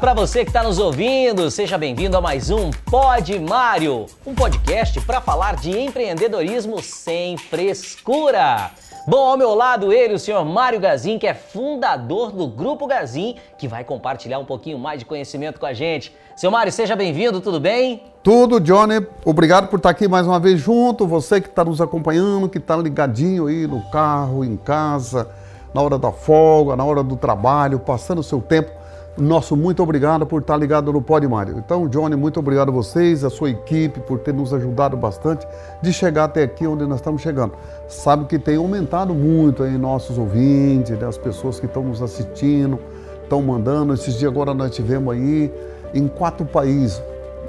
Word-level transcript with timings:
Para 0.00 0.12
você 0.12 0.44
que 0.44 0.50
está 0.50 0.62
nos 0.62 0.78
ouvindo, 0.78 1.50
seja 1.50 1.78
bem-vindo 1.78 2.16
a 2.16 2.20
mais 2.20 2.50
um 2.50 2.70
Pod 2.70 3.38
Mário, 3.38 4.06
um 4.26 4.34
podcast 4.34 5.00
para 5.02 5.20
falar 5.20 5.54
de 5.56 5.70
empreendedorismo 5.70 6.82
sem 6.82 7.38
frescura. 7.38 8.72
Bom, 9.06 9.24
ao 9.24 9.36
meu 9.36 9.54
lado 9.54 9.92
ele, 9.92 10.14
o 10.14 10.18
senhor 10.18 10.44
Mário 10.44 10.80
Gazin, 10.80 11.16
que 11.16 11.28
é 11.28 11.32
fundador 11.32 12.32
do 12.32 12.46
Grupo 12.48 12.86
Gazin, 12.88 13.36
que 13.56 13.68
vai 13.68 13.84
compartilhar 13.84 14.40
um 14.40 14.44
pouquinho 14.44 14.78
mais 14.78 14.98
de 14.98 15.04
conhecimento 15.04 15.60
com 15.60 15.66
a 15.66 15.72
gente. 15.72 16.14
Seu 16.34 16.50
Mário, 16.50 16.72
seja 16.72 16.96
bem-vindo, 16.96 17.40
tudo 17.40 17.60
bem? 17.60 18.02
Tudo, 18.22 18.58
Johnny. 18.58 19.06
Obrigado 19.24 19.68
por 19.68 19.76
estar 19.76 19.90
aqui 19.90 20.08
mais 20.08 20.26
uma 20.26 20.40
vez 20.40 20.60
junto. 20.60 21.06
Você 21.06 21.40
que 21.40 21.48
está 21.48 21.64
nos 21.64 21.80
acompanhando, 21.80 22.48
que 22.48 22.58
está 22.58 22.76
ligadinho 22.76 23.46
aí 23.46 23.66
no 23.66 23.80
carro, 23.90 24.44
em 24.44 24.56
casa, 24.56 25.30
na 25.72 25.80
hora 25.80 25.98
da 25.98 26.10
folga, 26.10 26.74
na 26.74 26.84
hora 26.84 27.02
do 27.02 27.16
trabalho, 27.16 27.78
passando 27.78 28.18
o 28.18 28.24
seu 28.24 28.40
tempo. 28.40 28.83
Nosso 29.16 29.56
muito 29.56 29.80
obrigado 29.80 30.26
por 30.26 30.40
estar 30.40 30.56
ligado 30.56 30.92
no 30.92 31.00
Pode 31.00 31.28
Mário. 31.28 31.56
Então, 31.56 31.86
Johnny, 31.86 32.16
muito 32.16 32.40
obrigado 32.40 32.70
a 32.70 32.72
vocês, 32.72 33.22
a 33.22 33.30
sua 33.30 33.48
equipe, 33.48 34.00
por 34.00 34.18
ter 34.18 34.34
nos 34.34 34.52
ajudado 34.52 34.96
bastante 34.96 35.46
de 35.80 35.92
chegar 35.92 36.24
até 36.24 36.42
aqui 36.42 36.66
onde 36.66 36.84
nós 36.84 36.96
estamos 36.98 37.22
chegando. 37.22 37.52
Sabe 37.86 38.24
que 38.24 38.40
tem 38.40 38.56
aumentado 38.56 39.14
muito 39.14 39.62
aí 39.62 39.78
nossos 39.78 40.18
ouvintes, 40.18 40.98
né, 40.98 41.06
as 41.06 41.16
pessoas 41.16 41.60
que 41.60 41.66
estão 41.66 41.84
nos 41.84 42.02
assistindo, 42.02 42.76
estão 43.22 43.40
mandando. 43.40 43.94
Esses 43.94 44.18
dias 44.18 44.32
agora 44.32 44.52
nós 44.52 44.74
tivemos 44.74 45.14
aí 45.14 45.54
em 45.94 46.08
quatro 46.08 46.44
países, 46.44 47.00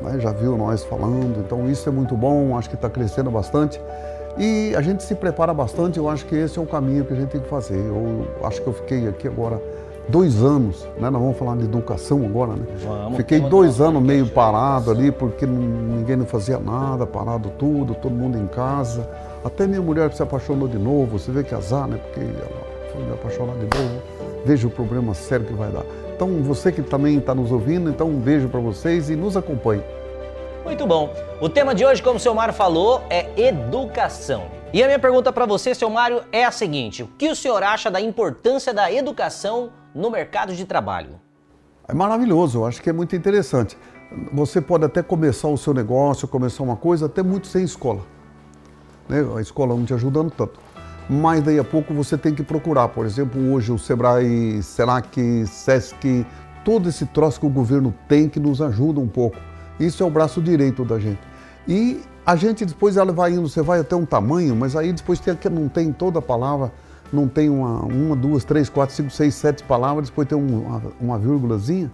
né, 0.04 0.20
já 0.20 0.32
viu 0.32 0.56
nós 0.56 0.84
falando, 0.84 1.40
então 1.40 1.68
isso 1.68 1.90
é 1.90 1.92
muito 1.92 2.16
bom, 2.16 2.56
acho 2.56 2.70
que 2.70 2.76
está 2.76 2.92
crescendo 2.92 3.32
bastante. 3.32 3.82
E 4.38 4.76
a 4.76 4.82
gente 4.84 5.02
se 5.02 5.16
prepara 5.16 5.52
bastante, 5.52 5.98
eu 5.98 6.08
acho 6.08 6.28
que 6.28 6.36
esse 6.36 6.60
é 6.60 6.62
o 6.62 6.68
caminho 6.68 7.06
que 7.06 7.14
a 7.14 7.16
gente 7.16 7.30
tem 7.30 7.42
que 7.42 7.50
fazer. 7.50 7.80
Eu 7.80 8.28
acho 8.44 8.62
que 8.62 8.68
eu 8.68 8.74
fiquei 8.74 9.08
aqui 9.08 9.28
agora 9.28 9.60
dois 10.08 10.42
anos, 10.44 10.84
né? 11.00 11.10
Nós 11.10 11.22
vamos 11.22 11.38
falar 11.38 11.56
de 11.58 11.64
educação 11.64 12.24
agora, 12.26 12.54
né? 12.54 12.66
Vamos, 12.86 13.18
Fiquei 13.18 13.40
dois 13.40 13.82
anos 13.82 14.02
meio 14.02 14.28
parado 14.28 14.92
ali, 14.92 15.12
porque 15.12 15.46
ninguém 15.46 16.16
não 16.16 16.26
fazia 16.26 16.60
nada, 16.60 17.06
parado 17.06 17.50
tudo, 17.58 17.96
todo 17.96 18.14
mundo 18.14 18.38
em 18.38 18.48
casa. 18.48 19.10
Até 19.44 19.68
minha 19.68 19.82
mulher 19.82 20.12
se 20.14 20.22
apaixonou 20.22 20.68
de 20.68 20.78
novo, 20.78 21.20
você 21.20 21.32
vê 21.32 21.44
que 21.44 21.54
azar, 21.54 21.88
né? 21.88 21.98
Porque 21.98 22.20
ela 22.20 22.92
foi 22.92 23.04
me 23.04 23.14
apaixonar 23.14 23.54
de 23.56 23.78
novo. 23.78 24.02
Veja 24.46 24.68
o 24.68 24.70
problema 24.70 25.14
sério 25.14 25.46
que 25.46 25.54
vai 25.54 25.72
dar. 25.72 25.84
Então, 26.16 26.42
você 26.42 26.72
que 26.72 26.82
também 26.82 27.18
está 27.18 27.36
nos 27.36 27.52
ouvindo, 27.52 27.90
então 27.90 28.08
um 28.08 28.20
beijo 28.20 28.48
para 28.48 28.60
vocês 28.60 29.10
e 29.10 29.16
nos 29.16 29.36
acompanhe. 29.36 29.84
Muito 30.64 30.88
bom. 30.88 31.14
O 31.42 31.50
tema 31.50 31.76
de 31.76 31.86
hoje, 31.86 32.02
como 32.02 32.18
o 32.18 32.20
seu 32.20 32.34
Mário 32.34 32.54
falou, 32.54 33.04
é 33.10 33.28
educação. 33.38 34.46
E 34.74 34.82
a 34.82 34.88
minha 34.88 34.98
pergunta 34.98 35.32
para 35.32 35.46
você, 35.46 35.76
seu 35.76 35.90
Mário, 35.90 36.24
é 36.32 36.44
a 36.44 36.52
seguinte: 36.52 37.04
o 37.04 37.08
que 37.18 37.30
o 37.30 37.36
senhor 37.36 37.62
acha 37.62 37.92
da 37.92 38.02
importância 38.02 38.74
da 38.74 38.92
educação 38.92 39.72
no 39.96 40.12
mercado 40.12 40.54
de 40.54 40.66
trabalho? 40.66 41.22
É 41.88 41.94
maravilhoso, 41.94 42.60
eu 42.60 42.66
acho 42.66 42.82
que 42.82 42.90
é 42.90 42.94
muito 42.94 43.16
interessante. 43.16 43.78
Você 44.34 44.60
pode 44.60 44.84
até 44.84 45.02
começar 45.02 45.48
o 45.48 45.58
seu 45.58 45.74
negócio, 45.74 46.28
começar 46.28 46.64
uma 46.64 46.76
coisa, 46.76 47.06
até 47.06 47.24
muito 47.24 47.48
sem 47.48 47.64
escola. 47.64 48.02
Né? 49.08 49.26
A 49.36 49.42
escola 49.42 49.74
não 49.74 49.86
te 49.86 49.94
ajudando 49.94 50.32
tanto. 50.32 50.60
Mas 51.10 51.42
daí 51.44 51.58
a 51.58 51.64
pouco 51.64 51.94
você 51.94 52.18
tem 52.18 52.34
que 52.34 52.44
procurar, 52.44 52.90
por 52.90 53.06
exemplo, 53.06 53.54
hoje 53.54 53.72
o 53.72 53.78
Sebrae, 53.78 54.62
Senac, 54.62 55.46
Sesc, 55.48 56.26
todo 56.64 56.90
esse 56.90 57.06
troço 57.06 57.40
que 57.40 57.46
o 57.46 57.50
governo 57.50 57.94
tem 58.08 58.28
que 58.28 58.40
nos 58.40 58.62
ajuda 58.62 59.00
um 59.00 59.08
pouco. 59.08 59.38
Isso 59.80 60.04
é 60.04 60.06
o 60.06 60.10
braço 60.10 60.42
direito 60.42 60.84
da 60.84 61.00
gente. 61.00 61.22
E 61.68 62.02
a 62.26 62.36
gente 62.36 62.66
depois 62.66 62.98
ela 62.98 63.14
vai 63.14 63.34
indo, 63.34 63.48
você 63.48 63.62
vai 63.62 63.80
até 63.80 63.96
um 63.96 64.06
tamanho, 64.06 64.56
mas 64.56 64.76
aí 64.76 64.92
depois 64.92 65.20
tem, 65.20 65.38
não 65.52 65.70
tem 65.70 65.94
toda 65.94 66.20
a 66.20 66.22
palavra 66.22 66.72
não 67.16 67.28
tem 67.28 67.50
uma, 67.50 67.80
uma, 67.82 68.16
duas, 68.16 68.44
três, 68.44 68.70
quatro, 68.70 68.94
cinco, 68.96 69.10
seis, 69.10 69.34
sete 69.36 69.64
palavras, 69.64 70.10
depois 70.10 70.28
tem 70.28 70.38
uma, 70.38 70.82
uma 71.00 71.18
vírgulazinha. 71.18 71.92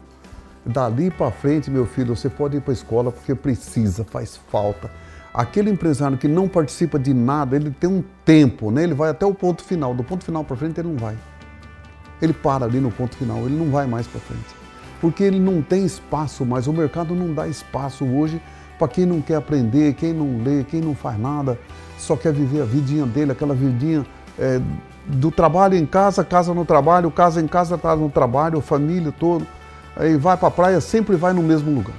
Dali 0.66 1.10
para 1.10 1.32
frente, 1.32 1.72
meu 1.72 1.86
filho, 1.86 2.16
você 2.16 2.30
pode 2.30 2.58
ir 2.58 2.62
para 2.62 2.72
a 2.72 2.74
escola 2.74 3.12
porque 3.12 3.34
precisa, 3.34 4.04
faz 4.04 4.40
falta. 4.52 4.92
Aquele 5.34 5.70
empresário 5.70 6.18
que 6.18 6.28
não 6.28 6.48
participa 6.48 7.00
de 7.00 7.14
nada, 7.14 7.56
ele 7.56 7.72
tem 7.72 7.90
um 7.90 8.04
tempo, 8.26 8.70
né? 8.70 8.84
ele 8.84 8.94
vai 8.94 9.10
até 9.10 9.26
o 9.26 9.34
ponto 9.34 9.64
final. 9.64 9.94
Do 9.94 10.04
ponto 10.04 10.26
final 10.26 10.44
para 10.44 10.58
frente, 10.58 10.80
ele 10.80 10.90
não 10.90 10.98
vai. 10.98 11.18
Ele 12.22 12.34
para 12.34 12.66
ali 12.66 12.80
no 12.80 12.92
ponto 12.92 13.16
final, 13.16 13.38
ele 13.46 13.56
não 13.56 13.72
vai 13.72 13.88
mais 13.88 14.06
para 14.06 14.20
frente. 14.20 14.56
Porque 15.00 15.24
ele 15.24 15.40
não 15.40 15.62
tem 15.62 15.86
espaço 15.86 16.46
mais, 16.46 16.68
o 16.68 16.74
mercado 16.74 17.16
não 17.16 17.34
dá 17.34 17.48
espaço 17.48 18.06
hoje 18.06 18.42
para 18.78 18.88
quem 18.88 19.06
não 19.06 19.22
quer 19.22 19.36
aprender, 19.36 19.94
quem 19.94 20.12
não 20.12 20.44
lê, 20.44 20.64
quem 20.64 20.82
não 20.82 20.96
faz 20.96 21.20
nada, 21.20 21.58
só 22.00 22.16
quer 22.16 22.34
viver 22.34 22.62
a 22.62 22.66
vidinha 22.66 23.06
dele, 23.06 23.32
aquela 23.32 23.54
vidinha 23.54 24.06
é, 24.40 24.60
do 25.06 25.32
trabalho 25.32 25.76
em 25.76 25.86
casa, 25.86 26.24
casa 26.24 26.54
no 26.54 26.66
trabalho, 26.66 27.10
casa 27.12 27.42
em 27.42 27.48
casa, 27.48 27.78
casa 27.78 28.02
no 28.02 28.10
trabalho, 28.10 28.62
família 28.62 29.12
todo. 29.12 29.46
Aí 29.96 30.16
vai 30.18 30.38
para 30.38 30.48
a 30.48 30.52
praia, 30.52 30.82
sempre 30.82 31.16
vai 31.16 31.34
no 31.34 31.44
mesmo 31.44 31.72
lugar. 31.72 31.96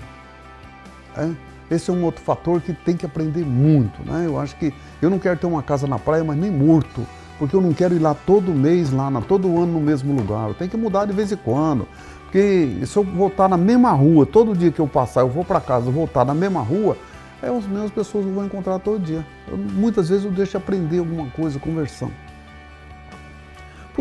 É? 1.17 1.31
Esse 1.71 1.91
é 1.91 1.93
um 1.93 2.05
outro 2.05 2.23
fator 2.23 2.61
que 2.61 2.73
tem 2.73 2.97
que 2.97 3.07
aprender 3.07 3.45
muito. 3.45 4.03
Né? 4.05 4.25
Eu 4.27 4.39
acho 4.39 4.57
que 4.57 4.73
eu 5.01 5.09
não 5.11 5.19
quero 5.19 5.39
ter 5.39 5.47
uma 5.47 5.62
casa 5.62 5.87
na 5.87 5.99
praia, 5.99 6.23
mas 6.23 6.37
nem 6.37 6.51
morto, 6.51 7.07
porque 7.39 7.57
eu 7.57 7.61
não 7.61 7.73
quero 7.73 7.95
ir 7.95 7.99
lá 7.99 8.15
todo 8.15 8.53
mês, 8.53 8.93
lá, 8.93 9.11
todo 9.27 9.49
ano 9.57 9.73
no 9.73 9.81
mesmo 9.81 10.15
lugar. 10.15 10.49
Eu 10.49 10.55
tenho 10.55 10.71
que 10.71 10.77
mudar 10.77 11.07
de 11.07 11.12
vez 11.12 11.33
em 11.33 11.37
quando. 11.37 11.87
Porque 12.25 12.79
se 12.87 12.97
eu 12.97 13.05
voltar 13.05 13.49
na 13.49 13.59
mesma 13.59 13.91
rua, 13.93 14.25
todo 14.25 14.57
dia 14.57 14.71
que 14.71 14.81
eu 14.81 14.89
passar, 14.89 15.21
eu 15.21 15.29
vou 15.29 15.45
para 15.45 15.61
casa, 15.61 15.91
voltar 15.91 16.25
na 16.25 16.33
mesma 16.33 16.61
rua, 16.61 16.97
é 17.43 17.49
as 17.49 17.67
mesmas 17.67 17.91
pessoas 17.91 18.25
que 18.25 18.31
eu 18.31 18.35
vou 18.35 18.45
encontrar 18.45 18.79
todo 18.79 19.03
dia. 19.03 19.27
Eu, 19.49 19.59
muitas 19.59 20.09
vezes 20.09 20.25
eu 20.25 20.31
deixo 20.31 20.57
aprender 20.57 20.99
alguma 20.99 21.29
coisa, 21.31 21.59
conversando. 21.59 22.12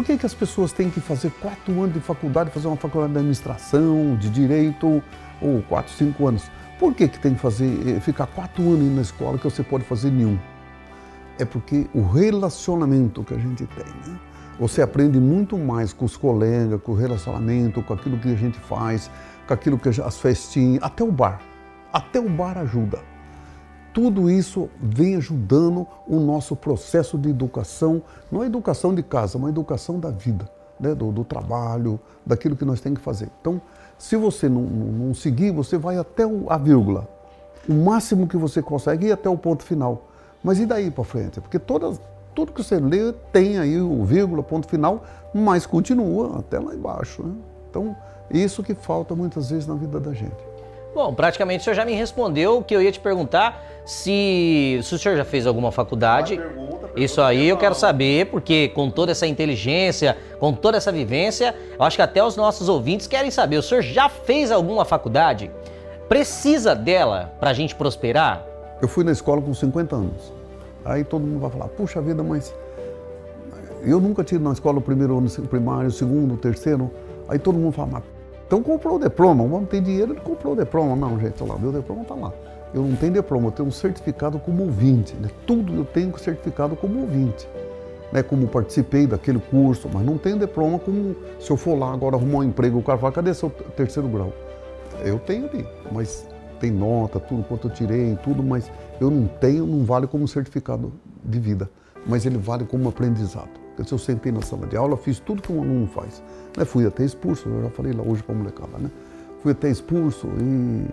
Por 0.01 0.06
que, 0.07 0.17
que 0.17 0.25
as 0.25 0.34
pessoas 0.34 0.72
têm 0.72 0.89
que 0.89 1.00
fazer 1.00 1.29
quatro 1.39 1.79
anos 1.79 1.94
de 1.94 2.00
faculdade, 2.00 2.50
fazer 2.50 2.66
uma 2.66 2.75
faculdade 2.75 3.13
de 3.13 3.19
administração, 3.19 4.16
de 4.16 4.31
direito, 4.31 5.03
ou 5.39 5.62
quatro, 5.69 5.94
cinco 5.94 6.28
anos? 6.28 6.50
Por 6.79 6.95
que, 6.95 7.07
que 7.07 7.19
tem 7.19 7.35
que 7.35 7.39
fazer, 7.39 7.88
eh, 7.88 8.00
ficar 8.00 8.25
quatro 8.25 8.63
anos 8.63 8.95
na 8.95 9.03
escola 9.03 9.38
que 9.38 9.44
você 9.44 9.61
pode 9.61 9.84
fazer 9.84 10.09
nenhum? 10.09 10.40
É 11.38 11.45
porque 11.45 11.85
o 11.94 12.01
relacionamento 12.01 13.23
que 13.23 13.35
a 13.35 13.38
gente 13.38 13.67
tem, 13.67 13.85
né? 13.85 14.19
Você 14.59 14.81
aprende 14.81 15.19
muito 15.19 15.56
mais 15.56 15.94
com 15.94 16.06
os 16.06 16.17
colegas, 16.17 16.81
com 16.81 16.94
o 16.94 16.95
relacionamento, 16.95 17.84
com 17.84 17.94
aquilo 17.94 18.17
que 18.17 18.29
a 18.34 18.35
gente 18.35 18.59
faz, 18.59 19.07
com 19.47 19.53
aquilo 19.53 19.78
que 19.78 19.88
as 19.88 20.17
festinhas, 20.17 20.81
até 20.81 21.03
o 21.03 21.11
bar. 21.11 21.40
Até 21.94 22.19
o 22.19 22.28
bar 22.28 22.57
ajuda. 22.57 22.97
Tudo 23.94 24.29
isso 24.29 24.69
vem 24.81 25.16
ajudando 25.18 25.85
o 26.07 26.19
nosso 26.19 26.56
processo 26.56 27.18
de 27.18 27.29
educação, 27.29 28.02
não 28.31 28.41
a 28.41 28.46
educação 28.46 28.96
de 28.96 29.03
casa, 29.03 29.38
mas 29.38 29.47
a 29.47 29.52
educação 29.52 30.00
da 30.00 30.09
vida, 30.09 30.50
né? 30.79 30.96
do, 30.96 31.12
do, 31.12 31.25
trabalho, 31.25 32.00
daquilo 32.25 32.56
que 32.56 32.63
nós 32.63 32.79
temos 32.79 33.00
que 33.00 33.06
fazer. 33.06 33.29
Então, 33.41 33.62
se 33.97 34.16
você 34.16 34.47
não, 34.47 34.62
não, 34.62 35.07
não 35.07 35.13
seguir, 35.13 35.52
você 35.52 35.78
vai 35.78 35.97
até 35.97 36.24
a 36.47 36.57
vírgula. 36.57 37.07
O 37.68 37.74
máximo 37.74 38.28
que 38.28 38.38
você 38.38 38.62
consegue 38.62 39.07
ir 39.07 39.12
até 39.12 39.29
o 39.29 39.38
ponto 39.38 39.63
final. 39.63 40.08
Mas 40.41 40.58
e 40.59 40.66
daí 40.66 40.90
para 40.90 41.03
frente? 41.03 41.41
Porque 41.41 41.59
todas, 41.59 42.00
tudo 42.34 42.53
que 42.53 42.63
você 42.63 42.79
lê 42.79 43.12
tem 43.31 43.59
aí 43.59 43.79
o 43.79 44.03
vírgula, 44.06 44.41
ponto 44.41 44.68
final, 44.68 45.03
mas 45.34 45.66
continua 45.66 46.40
até 46.40 46.59
lá 46.59 46.73
embaixo. 46.73 47.23
Né? 47.23 47.35
Então, 47.69 47.96
isso 48.31 48.63
que 48.63 48.73
falta 48.73 49.13
muitas 49.13 49.50
vezes 49.50 49.68
na 49.68 49.75
vida 49.75 50.00
da 50.00 50.13
gente. 50.13 50.50
Bom, 50.94 51.13
praticamente 51.13 51.62
o 51.62 51.63
senhor 51.63 51.75
já 51.75 51.85
me 51.85 51.94
respondeu 51.94 52.57
o 52.57 52.63
que 52.63 52.75
eu 52.75 52.81
ia 52.81 52.91
te 52.91 53.00
perguntar 53.00 53.66
se, 53.85 54.79
se 54.84 54.96
o 54.96 55.00
senhor 55.00 55.16
já 55.16 55.24
fez 55.24 55.47
alguma 55.47 55.72
faculdade. 55.72 56.35
Pergunta, 56.35 56.78
pergunta, 56.78 57.00
Isso 57.00 57.22
aí 57.22 57.47
eu 57.47 57.57
quero 57.57 57.74
saber, 57.74 58.28
porque 58.28 58.69
com 58.69 58.90
toda 58.90 59.12
essa 59.12 59.25
inteligência, 59.25 60.18
com 60.40 60.53
toda 60.53 60.78
essa 60.78 60.91
vivência, 60.91 61.56
eu 61.78 61.84
acho 61.84 61.96
que 61.96 62.02
até 62.02 62.24
os 62.24 62.35
nossos 62.35 62.68
ouvintes 62.68 63.07
querem 63.07 63.31
saber. 63.31 63.57
O 63.57 63.63
senhor 63.63 63.81
já 63.81 64.09
fez 64.09 64.52
alguma 64.52 64.84
faculdade? 64.84 65.50
Precisa 66.09 66.75
dela 66.75 67.34
para 67.40 67.52
a 67.52 67.53
gente 67.53 67.73
prosperar? 67.73 68.46
Eu 68.81 68.88
fui 68.88 69.03
na 69.06 69.13
escola 69.13 69.41
com 69.41 69.53
50 69.53 69.96
anos. 69.96 70.34
Aí 70.84 71.05
todo 71.05 71.22
mundo 71.22 71.40
vai 71.40 71.49
falar, 71.49 71.67
puxa 71.70 72.02
vida, 72.02 72.22
mas 72.22 72.53
eu 73.84 74.02
nunca 74.02 74.23
tive 74.23 74.44
na 74.44 74.52
escola 74.52 74.79
o 74.79 74.82
primeiro 74.82 75.17
ano 75.17 75.29
primário, 75.47 75.87
o 75.87 75.91
segundo, 75.91 76.34
o 76.34 76.37
terceiro. 76.37 76.91
Aí 77.29 77.40
todo 77.40 77.58
mundo 77.58 77.72
fala, 77.72 77.90
mas 77.94 78.03
então 78.51 78.61
comprou 78.61 78.97
o 78.97 78.99
diploma, 78.99 79.45
o 79.45 79.53
homem 79.53 79.65
tem 79.65 79.81
dinheiro, 79.81 80.11
ele 80.11 80.19
comprou 80.19 80.51
o 80.51 80.57
diploma. 80.57 80.93
Não, 80.93 81.17
gente, 81.17 81.41
olha 81.41 81.53
lá, 81.53 81.57
meu 81.57 81.71
diploma 81.71 82.01
está 82.01 82.13
lá. 82.15 82.33
Eu 82.73 82.83
não 82.83 82.97
tenho 82.97 83.13
diploma, 83.13 83.47
eu 83.47 83.51
tenho 83.53 83.69
um 83.69 83.71
certificado 83.71 84.37
como 84.39 84.63
ouvinte. 84.63 85.15
Né? 85.15 85.29
Tudo 85.47 85.73
eu 85.73 85.85
tenho 85.85 86.19
certificado 86.19 86.75
como 86.75 86.99
ouvinte. 86.99 87.47
Né? 88.11 88.21
Como 88.21 88.45
participei 88.49 89.07
daquele 89.07 89.39
curso, 89.39 89.89
mas 89.93 90.05
não 90.05 90.17
tenho 90.17 90.37
diploma 90.37 90.77
como 90.79 91.15
se 91.39 91.49
eu 91.49 91.55
for 91.55 91.79
lá 91.79 91.93
agora 91.93 92.17
arrumar 92.17 92.39
um 92.39 92.43
emprego, 92.43 92.79
o 92.79 92.83
cara 92.83 92.97
fala, 92.97 93.13
cadê 93.13 93.33
seu 93.33 93.49
terceiro 93.49 94.09
grau? 94.09 94.33
Eu 94.99 95.17
tenho 95.17 95.47
ali, 95.47 95.65
mas 95.89 96.27
tem 96.59 96.71
nota, 96.71 97.21
tudo 97.21 97.43
quanto 97.43 97.69
eu 97.69 97.73
tirei, 97.73 98.17
tudo, 98.21 98.43
mas 98.43 98.69
eu 98.99 99.09
não 99.09 99.27
tenho, 99.27 99.65
não 99.65 99.85
vale 99.85 100.07
como 100.07 100.27
certificado 100.27 100.91
de 101.23 101.39
vida, 101.39 101.69
mas 102.05 102.25
ele 102.25 102.37
vale 102.37 102.65
como 102.65 102.89
aprendizado. 102.89 103.60
Eu 103.78 103.97
sentei 103.97 104.32
na 104.32 104.41
sala 104.41 104.68
de 104.68 104.76
aula, 104.76 104.96
fiz 104.97 105.20
tudo 105.20 105.41
que 105.41 105.52
um 105.52 105.62
aluno 105.62 105.88
faz. 105.88 106.22
Né? 106.58 106.66
Fui 106.66 106.85
até 106.85 107.03
expulso, 107.03 107.50
eu 107.50 107.64
já 107.64 107.70
falei 107.70 107.94
lá 107.94 108.03
hoje 108.03 108.22
para 108.22 108.35
a 108.35 108.38
molecada, 108.38 108.78
né? 108.78 108.90
Fui 109.41 109.53
até 109.53 109.70
expulso 109.70 110.28
e 110.40 110.85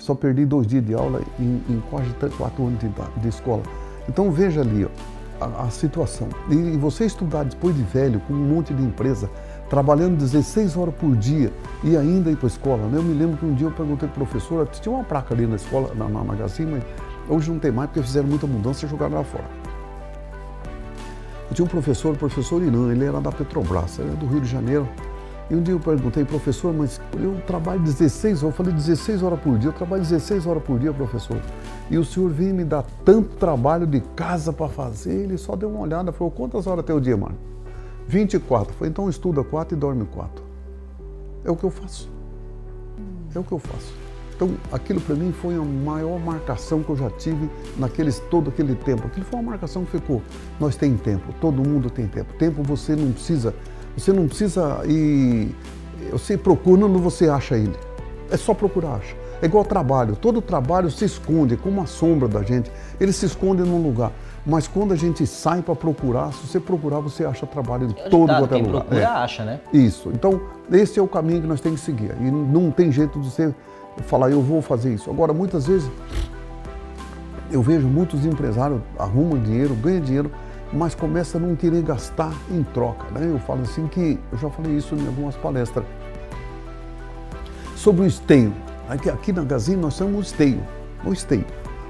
só 0.00 0.14
perdi 0.14 0.44
dois 0.44 0.66
dias 0.66 0.84
de 0.84 0.94
aula 0.94 1.22
em, 1.38 1.62
em 1.68 1.82
quase 1.90 2.08
quatro 2.36 2.66
anos 2.66 2.80
de, 2.80 2.90
de 3.20 3.28
escola. 3.28 3.62
Então 4.08 4.30
veja 4.32 4.62
ali 4.62 4.84
ó, 4.84 5.44
a, 5.44 5.64
a, 5.64 5.70
situação. 5.70 6.28
E, 6.50 6.76
você 6.76 7.04
estudar 7.04 7.44
depois 7.44 7.76
de 7.76 7.82
velho, 7.82 8.20
com 8.20 8.32
um 8.32 8.54
monte 8.54 8.74
de 8.74 8.82
empresa, 8.82 9.30
trabalhando 9.70 10.16
16 10.16 10.76
horas 10.76 10.94
por 10.94 11.14
dia 11.14 11.52
e 11.84 11.96
ainda 11.96 12.30
ir 12.30 12.36
para 12.36 12.46
a 12.46 12.50
escola. 12.50 12.88
Né? 12.88 12.98
Eu 12.98 13.02
me 13.02 13.14
lembro 13.14 13.36
que 13.36 13.46
um 13.46 13.54
dia 13.54 13.66
eu 13.66 13.72
perguntei 13.72 14.08
para 14.08 14.22
o 14.22 14.26
professor, 14.26 14.66
tinha 14.68 14.94
uma 14.94 15.04
placa 15.04 15.34
ali 15.34 15.46
na 15.46 15.56
escola, 15.56 15.94
na, 15.94 16.08
na 16.08 16.24
Magazine, 16.24 16.72
mas 16.72 16.82
hoje 17.28 17.50
não 17.50 17.58
tem 17.58 17.70
mais 17.70 17.90
porque 17.90 18.02
fizeram 18.02 18.28
muita 18.28 18.46
mudança 18.46 18.86
e 18.86 18.88
jogaram 18.88 19.18
lá 19.18 19.24
fora. 19.24 19.67
Eu 21.48 21.54
tinha 21.54 21.64
um 21.64 21.68
professor, 21.68 22.14
o 22.14 22.18
professor 22.18 22.62
Irã, 22.62 22.92
ele 22.92 23.04
era 23.04 23.20
da 23.20 23.32
Petrobras, 23.32 23.98
era 23.98 24.10
do 24.10 24.26
Rio 24.26 24.40
de 24.40 24.48
Janeiro. 24.48 24.88
E 25.50 25.54
um 25.54 25.62
dia 25.62 25.72
eu 25.72 25.80
perguntei, 25.80 26.24
professor, 26.26 26.74
mas 26.74 27.00
eu 27.18 27.40
trabalho 27.46 27.80
16 27.80 28.42
horas, 28.42 28.42
eu 28.42 28.52
falei 28.52 28.72
16 28.72 29.22
horas 29.22 29.40
por 29.40 29.58
dia, 29.58 29.70
eu 29.70 29.72
trabalho 29.72 30.02
16 30.02 30.46
horas 30.46 30.62
por 30.62 30.78
dia, 30.78 30.92
professor. 30.92 31.40
E 31.90 31.96
o 31.96 32.04
senhor 32.04 32.30
vem 32.30 32.52
me 32.52 32.64
dar 32.64 32.84
tanto 33.02 33.34
trabalho 33.36 33.86
de 33.86 34.00
casa 34.14 34.52
para 34.52 34.68
fazer, 34.68 35.14
ele 35.14 35.38
só 35.38 35.56
deu 35.56 35.70
uma 35.70 35.80
olhada, 35.80 36.12
falou, 36.12 36.30
quantas 36.30 36.66
horas 36.66 36.84
tem 36.84 36.94
o 36.94 37.00
dia, 37.00 37.16
mano? 37.16 37.36
24. 38.06 38.74
Falei, 38.74 38.90
então 38.90 39.08
estuda 39.08 39.42
4 39.42 39.74
e 39.74 39.80
dorme 39.80 40.04
4. 40.04 40.42
É 41.44 41.50
o 41.50 41.56
que 41.56 41.64
eu 41.64 41.70
faço. 41.70 42.10
É 43.34 43.38
o 43.38 43.44
que 43.44 43.52
eu 43.52 43.58
faço. 43.58 44.07
Então, 44.38 44.52
aquilo 44.70 45.00
para 45.00 45.16
mim 45.16 45.32
foi 45.32 45.56
a 45.56 45.60
maior 45.60 46.16
marcação 46.20 46.80
que 46.80 46.90
eu 46.90 46.96
já 46.96 47.10
tive 47.10 47.50
naqueles 47.76 48.20
todo 48.30 48.50
aquele 48.50 48.76
tempo. 48.76 49.08
Aquilo 49.08 49.26
foi 49.26 49.40
uma 49.40 49.50
marcação 49.50 49.84
que 49.84 49.90
ficou. 49.90 50.22
Nós 50.60 50.76
tem 50.76 50.96
tempo, 50.96 51.34
todo 51.40 51.56
mundo 51.56 51.90
tem 51.90 52.06
tempo. 52.06 52.32
Tempo 52.34 52.62
você 52.62 52.94
não 52.94 53.10
precisa, 53.10 53.52
você 53.96 54.12
não 54.12 54.28
precisa 54.28 54.80
ir. 54.86 55.52
Você 56.12 56.38
procura 56.38 56.82
quando 56.82 57.00
você 57.00 57.28
acha 57.28 57.56
ele. 57.56 57.74
É 58.30 58.36
só 58.36 58.54
procurar, 58.54 58.94
acha. 58.94 59.16
É 59.42 59.46
igual 59.46 59.64
trabalho. 59.64 60.14
Todo 60.14 60.40
trabalho 60.40 60.88
se 60.88 61.04
esconde, 61.04 61.56
como 61.56 61.80
a 61.80 61.86
sombra 61.86 62.28
da 62.28 62.40
gente. 62.44 62.70
Ele 63.00 63.12
se 63.12 63.26
esconde 63.26 63.62
num 63.62 63.82
lugar. 63.82 64.12
Mas 64.46 64.68
quando 64.68 64.92
a 64.92 64.96
gente 64.96 65.26
sai 65.26 65.62
para 65.62 65.74
procurar, 65.74 66.32
se 66.32 66.46
você 66.46 66.60
procurar, 66.60 67.00
você 67.00 67.24
acha 67.24 67.44
trabalho 67.44 67.88
em 67.88 68.08
todo 68.08 68.28
quanto 68.28 68.54
é 68.54 68.58
lugar. 68.58 68.84
procura, 68.84 69.00
é. 69.00 69.04
acha, 69.04 69.44
né? 69.44 69.60
Isso. 69.72 70.10
Então, 70.14 70.40
esse 70.70 70.96
é 70.96 71.02
o 71.02 71.08
caminho 71.08 71.40
que 71.40 71.48
nós 71.48 71.60
temos 71.60 71.80
que 71.80 71.86
seguir. 71.86 72.14
E 72.20 72.30
não 72.30 72.70
tem 72.70 72.92
jeito 72.92 73.18
de 73.18 73.28
você 73.28 73.52
falar, 74.04 74.30
eu 74.30 74.42
vou 74.42 74.62
fazer 74.62 74.94
isso. 74.94 75.10
Agora, 75.10 75.32
muitas 75.32 75.66
vezes, 75.66 75.90
eu 77.50 77.62
vejo 77.62 77.86
muitos 77.86 78.24
empresários 78.26 78.80
arrumam 78.98 79.38
dinheiro, 79.38 79.74
ganham 79.74 80.00
dinheiro, 80.00 80.30
mas 80.72 80.94
começam 80.94 81.42
a 81.42 81.46
não 81.46 81.56
querer 81.56 81.82
gastar 81.82 82.32
em 82.50 82.62
troca. 82.62 83.06
Né? 83.10 83.30
Eu 83.30 83.38
falo 83.40 83.62
assim 83.62 83.86
que, 83.86 84.18
eu 84.30 84.38
já 84.38 84.50
falei 84.50 84.76
isso 84.76 84.94
em 84.94 85.06
algumas 85.06 85.36
palestras, 85.36 85.84
sobre 87.74 88.02
o 88.02 88.06
esteio. 88.06 88.52
Aqui, 88.88 89.08
aqui 89.10 89.32
na 89.32 89.44
Gazin 89.44 89.76
nós 89.76 89.96
temos 89.96 90.16
o 90.16 90.20
esteio, 90.20 90.60
o 91.04 91.12
esteio. 91.12 91.44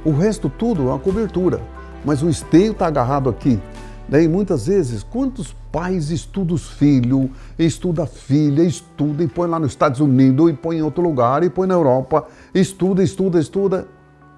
O 0.05 0.13
resto 0.13 0.49
tudo 0.49 0.83
é 0.83 0.87
uma 0.87 0.99
cobertura, 0.99 1.61
mas 2.05 2.23
o 2.23 2.29
esteio 2.29 2.73
está 2.73 2.87
agarrado 2.87 3.29
aqui. 3.29 3.61
Né? 4.09 4.23
E 4.23 4.29
muitas 4.29 4.67
vezes, 4.67 5.03
quantos 5.03 5.55
pais 5.71 6.11
estudam 6.11 6.55
os 6.55 6.71
filhos, 6.71 7.29
estuda 7.59 8.05
a 8.05 8.07
filha, 8.07 8.63
estuda 8.63 9.23
e 9.23 9.29
põe 9.29 9.49
lá 9.49 9.59
nos 9.59 9.73
Estados 9.73 10.01
Unidos, 10.01 10.51
e 10.51 10.53
põe 10.55 10.79
em 10.79 10.83
outro 10.83 11.03
lugar, 11.03 11.45
e 11.45 11.51
põe 11.51 11.67
na 11.67 11.75
Europa, 11.75 12.27
estuda, 12.55 13.03
estuda, 13.03 13.39
estuda. 13.39 13.89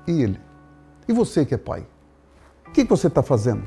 E 0.06 0.22
ele? 0.22 0.40
E 1.08 1.12
você 1.12 1.44
que 1.44 1.54
é 1.54 1.58
pai? 1.58 1.86
O 2.66 2.72
que, 2.72 2.84
que 2.84 2.90
você 2.90 3.06
está 3.06 3.22
fazendo? 3.22 3.62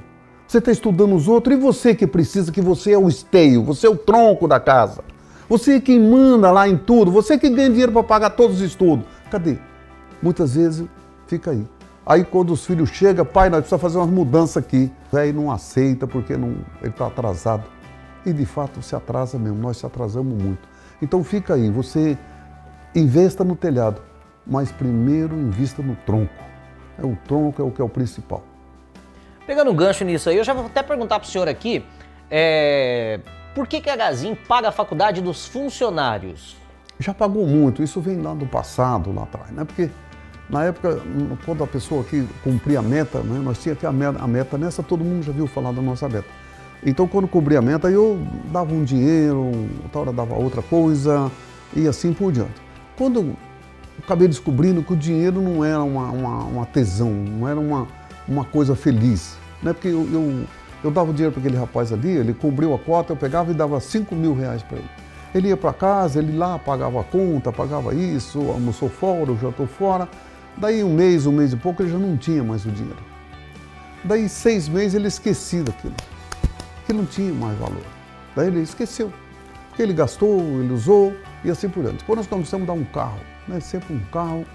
Você 0.47 0.57
está 0.59 0.71
estudando 0.71 1.15
os 1.15 1.27
outros 1.27 1.55
e 1.55 1.59
você 1.59 1.95
que 1.95 2.05
precisa, 2.05 2.51
que 2.51 2.61
você 2.61 2.91
é 2.91 2.97
o 2.97 3.07
esteio, 3.07 3.63
você 3.63 3.87
é 3.87 3.89
o 3.89 3.95
tronco 3.95 4.47
da 4.47 4.59
casa. 4.59 5.03
Você 5.49 5.75
é 5.75 5.79
quem 5.79 5.99
manda 5.99 6.51
lá 6.51 6.67
em 6.67 6.77
tudo, 6.77 7.11
você 7.11 7.37
que 7.37 7.49
ganha 7.49 7.69
dinheiro 7.69 7.91
para 7.91 8.03
pagar 8.03 8.29
todos 8.31 8.57
os 8.57 8.61
estudos. 8.61 9.05
Cadê? 9.29 9.57
Muitas 10.21 10.55
vezes 10.55 10.87
fica 11.27 11.51
aí. 11.51 11.65
Aí 12.05 12.23
quando 12.25 12.51
os 12.51 12.65
filhos 12.65 12.89
chegam, 12.89 13.25
pai, 13.25 13.49
nós 13.49 13.59
precisamos 13.61 13.81
fazer 13.81 13.97
umas 13.97 14.09
mudanças 14.09 14.57
aqui. 14.57 14.91
Aí 15.13 15.31
não 15.31 15.51
aceita 15.51 16.05
porque 16.05 16.35
não, 16.35 16.57
ele 16.81 16.89
está 16.89 17.07
atrasado. 17.07 17.63
E 18.25 18.33
de 18.33 18.45
fato 18.45 18.81
se 18.81 18.95
atrasa 18.95 19.37
mesmo, 19.37 19.57
nós 19.57 19.77
se 19.77 19.85
atrasamos 19.85 20.41
muito. 20.41 20.67
Então 21.01 21.23
fica 21.23 21.55
aí, 21.55 21.69
você 21.69 22.17
investa 22.95 23.43
no 23.43 23.55
telhado, 23.55 24.01
mas 24.45 24.71
primeiro 24.71 25.35
invista 25.35 25.81
no 25.81 25.95
tronco. 25.95 26.33
É 26.97 27.05
o 27.05 27.17
tronco 27.27 27.61
é 27.61 27.65
o 27.65 27.71
que 27.71 27.81
é 27.81 27.83
o 27.83 27.89
principal. 27.89 28.43
Pegando 29.45 29.71
um 29.71 29.75
gancho 29.75 30.05
nisso 30.05 30.29
aí, 30.29 30.37
eu 30.37 30.43
já 30.43 30.53
vou 30.53 30.65
até 30.65 30.81
perguntar 30.81 31.19
para 31.19 31.27
o 31.27 31.29
senhor 31.29 31.49
aqui, 31.49 31.83
é, 32.31 33.19
por 33.53 33.67
que, 33.67 33.81
que 33.81 33.89
a 33.89 33.95
Gazin 33.95 34.35
paga 34.35 34.69
a 34.69 34.71
faculdade 34.71 35.21
dos 35.21 35.45
funcionários? 35.45 36.55
Já 36.99 37.13
pagou 37.13 37.45
muito, 37.45 37.83
isso 37.83 37.99
vem 37.99 38.21
lá 38.21 38.33
do 38.33 38.45
passado, 38.45 39.13
lá 39.13 39.23
atrás, 39.23 39.51
né? 39.51 39.65
Porque 39.65 39.89
na 40.49 40.65
época, 40.65 40.99
quando 41.45 41.63
a 41.63 41.67
pessoa 41.67 42.01
aqui 42.01 42.27
cumpria 42.43 42.79
a 42.79 42.81
meta, 42.81 43.19
né, 43.19 43.39
nós 43.43 43.57
tínhamos 43.61 43.77
aqui 43.79 43.85
a 43.85 43.91
meta, 43.91 44.23
a 44.23 44.27
meta 44.27 44.57
nessa, 44.57 44.83
todo 44.83 45.03
mundo 45.03 45.23
já 45.23 45.31
viu 45.31 45.47
falar 45.47 45.71
da 45.71 45.81
nossa 45.81 46.07
meta. 46.09 46.27
Então, 46.85 47.07
quando 47.07 47.27
cumpria 47.27 47.59
a 47.59 47.61
meta, 47.61 47.89
eu 47.89 48.19
dava 48.51 48.73
um 48.73 48.83
dinheiro, 48.83 49.51
outra 49.83 50.01
hora 50.01 50.13
dava 50.13 50.35
outra 50.35 50.61
coisa 50.61 51.31
e 51.73 51.87
assim 51.87 52.13
por 52.13 52.31
diante. 52.31 52.61
Quando 52.97 53.35
acabei 54.03 54.27
descobrindo 54.27 54.83
que 54.83 54.91
o 54.91 54.95
dinheiro 54.95 55.41
não 55.41 55.63
era 55.63 55.81
uma, 55.81 56.11
uma, 56.11 56.43
uma 56.43 56.65
tesão, 56.65 57.09
não 57.09 57.47
era 57.47 57.59
uma, 57.59 57.87
uma 58.27 58.43
coisa 58.43 58.75
feliz, 58.75 59.37
né? 59.61 59.71
porque 59.71 59.87
eu, 59.87 60.07
eu, 60.11 60.45
eu 60.83 60.91
dava 60.91 61.11
o 61.11 61.13
dinheiro 61.13 61.31
para 61.31 61.39
aquele 61.39 61.57
rapaz 61.57 61.93
ali, 61.93 62.09
ele 62.09 62.33
cobriu 62.33 62.73
a 62.73 62.79
cota, 62.79 63.13
eu 63.13 63.17
pegava 63.17 63.51
e 63.51 63.53
dava 63.53 63.79
5 63.79 64.13
mil 64.13 64.35
reais 64.35 64.61
para 64.61 64.77
ele. 64.77 64.89
Ele 65.33 65.47
ia 65.47 65.57
para 65.57 65.73
casa, 65.73 66.19
ele 66.19 66.37
lá 66.37 66.59
pagava 66.59 66.99
a 66.99 67.03
conta, 67.03 67.51
pagava 67.51 67.95
isso, 67.95 68.39
almoçou 68.51 68.89
fora, 68.89 69.33
jantou 69.41 69.65
fora. 69.65 70.07
Daí 70.57 70.83
um 70.83 70.93
mês, 70.93 71.25
um 71.25 71.31
mês 71.31 71.53
e 71.53 71.57
pouco, 71.57 71.81
ele 71.81 71.91
já 71.91 71.97
não 71.97 72.15
tinha 72.15 72.43
mais 72.43 72.65
o 72.65 72.71
dinheiro. 72.71 72.99
Daí 74.03 74.27
seis 74.27 74.67
meses 74.67 74.93
ele 74.93 75.07
esquecia 75.07 75.63
daquilo, 75.63 75.95
que 76.85 76.93
não 76.93 77.05
tinha 77.05 77.33
mais 77.33 77.57
valor. 77.57 77.83
Daí 78.35 78.47
ele 78.47 78.61
esqueceu, 78.61 79.11
que 79.75 79.81
ele 79.81 79.93
gastou, 79.93 80.39
ele 80.39 80.73
usou 80.73 81.13
e 81.43 81.49
assim 81.49 81.69
por 81.69 81.83
diante. 81.83 82.03
Quando 82.03 82.17
nós 82.17 82.27
começamos 82.27 82.69
a 82.69 82.73
dar 82.73 82.79
um 82.79 82.83
carro, 82.83 83.19
né, 83.47 83.59
sempre 83.59 83.93
um 83.93 83.99
carro, 84.11 84.45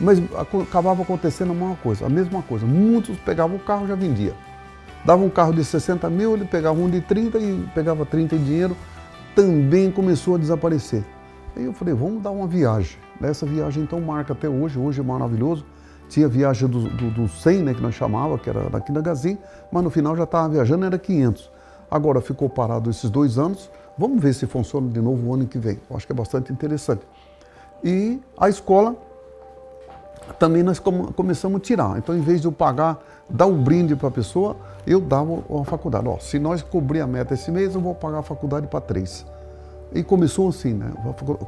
mas 0.00 0.20
acabava 0.60 1.02
acontecendo 1.02 1.50
a 1.50 1.54
mesma 1.54 1.76
coisa, 1.76 2.06
a 2.06 2.08
mesma 2.08 2.42
coisa. 2.42 2.66
Muitos 2.66 3.16
pegavam 3.18 3.56
o 3.56 3.60
carro 3.60 3.84
e 3.84 3.88
já 3.88 3.94
vendia. 3.94 4.34
Dava 5.04 5.22
um 5.22 5.30
carro 5.30 5.52
de 5.52 5.64
60 5.64 6.08
mil, 6.10 6.34
ele 6.34 6.44
pegava 6.44 6.78
um 6.78 6.88
de 6.88 7.00
30 7.00 7.38
e 7.38 7.68
pegava 7.74 8.04
30 8.04 8.36
em 8.36 8.44
dinheiro, 8.44 8.76
também 9.34 9.90
começou 9.90 10.34
a 10.34 10.38
desaparecer. 10.38 11.04
Aí 11.58 11.64
eu 11.64 11.72
falei, 11.72 11.92
vamos 11.92 12.22
dar 12.22 12.30
uma 12.30 12.46
viagem. 12.46 12.96
Essa 13.20 13.44
viagem 13.44 13.82
então 13.82 14.00
marca 14.00 14.32
até 14.32 14.48
hoje, 14.48 14.78
hoje 14.78 15.00
é 15.00 15.02
maravilhoso. 15.02 15.66
Tinha 16.08 16.28
viagem 16.28 16.68
do, 16.68 16.88
do, 16.88 17.10
do 17.10 17.28
100, 17.28 17.62
né, 17.64 17.74
que 17.74 17.82
nós 17.82 17.96
chamava, 17.96 18.38
que 18.38 18.48
era 18.48 18.70
daqui 18.70 18.92
da 18.92 19.00
Gazin, 19.00 19.36
mas 19.72 19.82
no 19.82 19.90
final 19.90 20.16
já 20.16 20.22
estava 20.22 20.48
viajando, 20.48 20.86
era 20.86 20.96
500. 20.96 21.50
Agora 21.90 22.20
ficou 22.20 22.48
parado 22.48 22.88
esses 22.88 23.10
dois 23.10 23.38
anos, 23.38 23.68
vamos 23.98 24.22
ver 24.22 24.34
se 24.34 24.46
funciona 24.46 24.88
de 24.88 25.00
novo 25.00 25.28
o 25.28 25.34
ano 25.34 25.48
que 25.48 25.58
vem. 25.58 25.80
Eu 25.90 25.96
acho 25.96 26.06
que 26.06 26.12
é 26.12 26.14
bastante 26.14 26.52
interessante. 26.52 27.02
E 27.82 28.20
a 28.38 28.48
escola 28.48 28.94
também 30.38 30.62
nós 30.62 30.78
começamos 30.78 31.58
a 31.58 31.60
tirar. 31.60 31.98
Então, 31.98 32.16
em 32.16 32.20
vez 32.20 32.40
de 32.40 32.46
eu 32.46 32.52
pagar, 32.52 32.98
dar 33.28 33.46
um 33.46 33.60
brinde 33.60 33.96
para 33.96 34.08
a 34.08 34.12
pessoa, 34.12 34.56
eu 34.86 35.00
dava 35.00 35.42
a 35.60 35.64
faculdade. 35.64 36.06
Ó, 36.06 36.18
se 36.18 36.38
nós 36.38 36.62
cobrir 36.62 37.00
a 37.00 37.06
meta 37.06 37.34
esse 37.34 37.50
mês, 37.50 37.74
eu 37.74 37.80
vou 37.80 37.96
pagar 37.96 38.20
a 38.20 38.22
faculdade 38.22 38.68
para 38.68 38.80
três. 38.80 39.26
E 39.94 40.02
começou 40.02 40.48
assim, 40.48 40.74
né? 40.74 40.90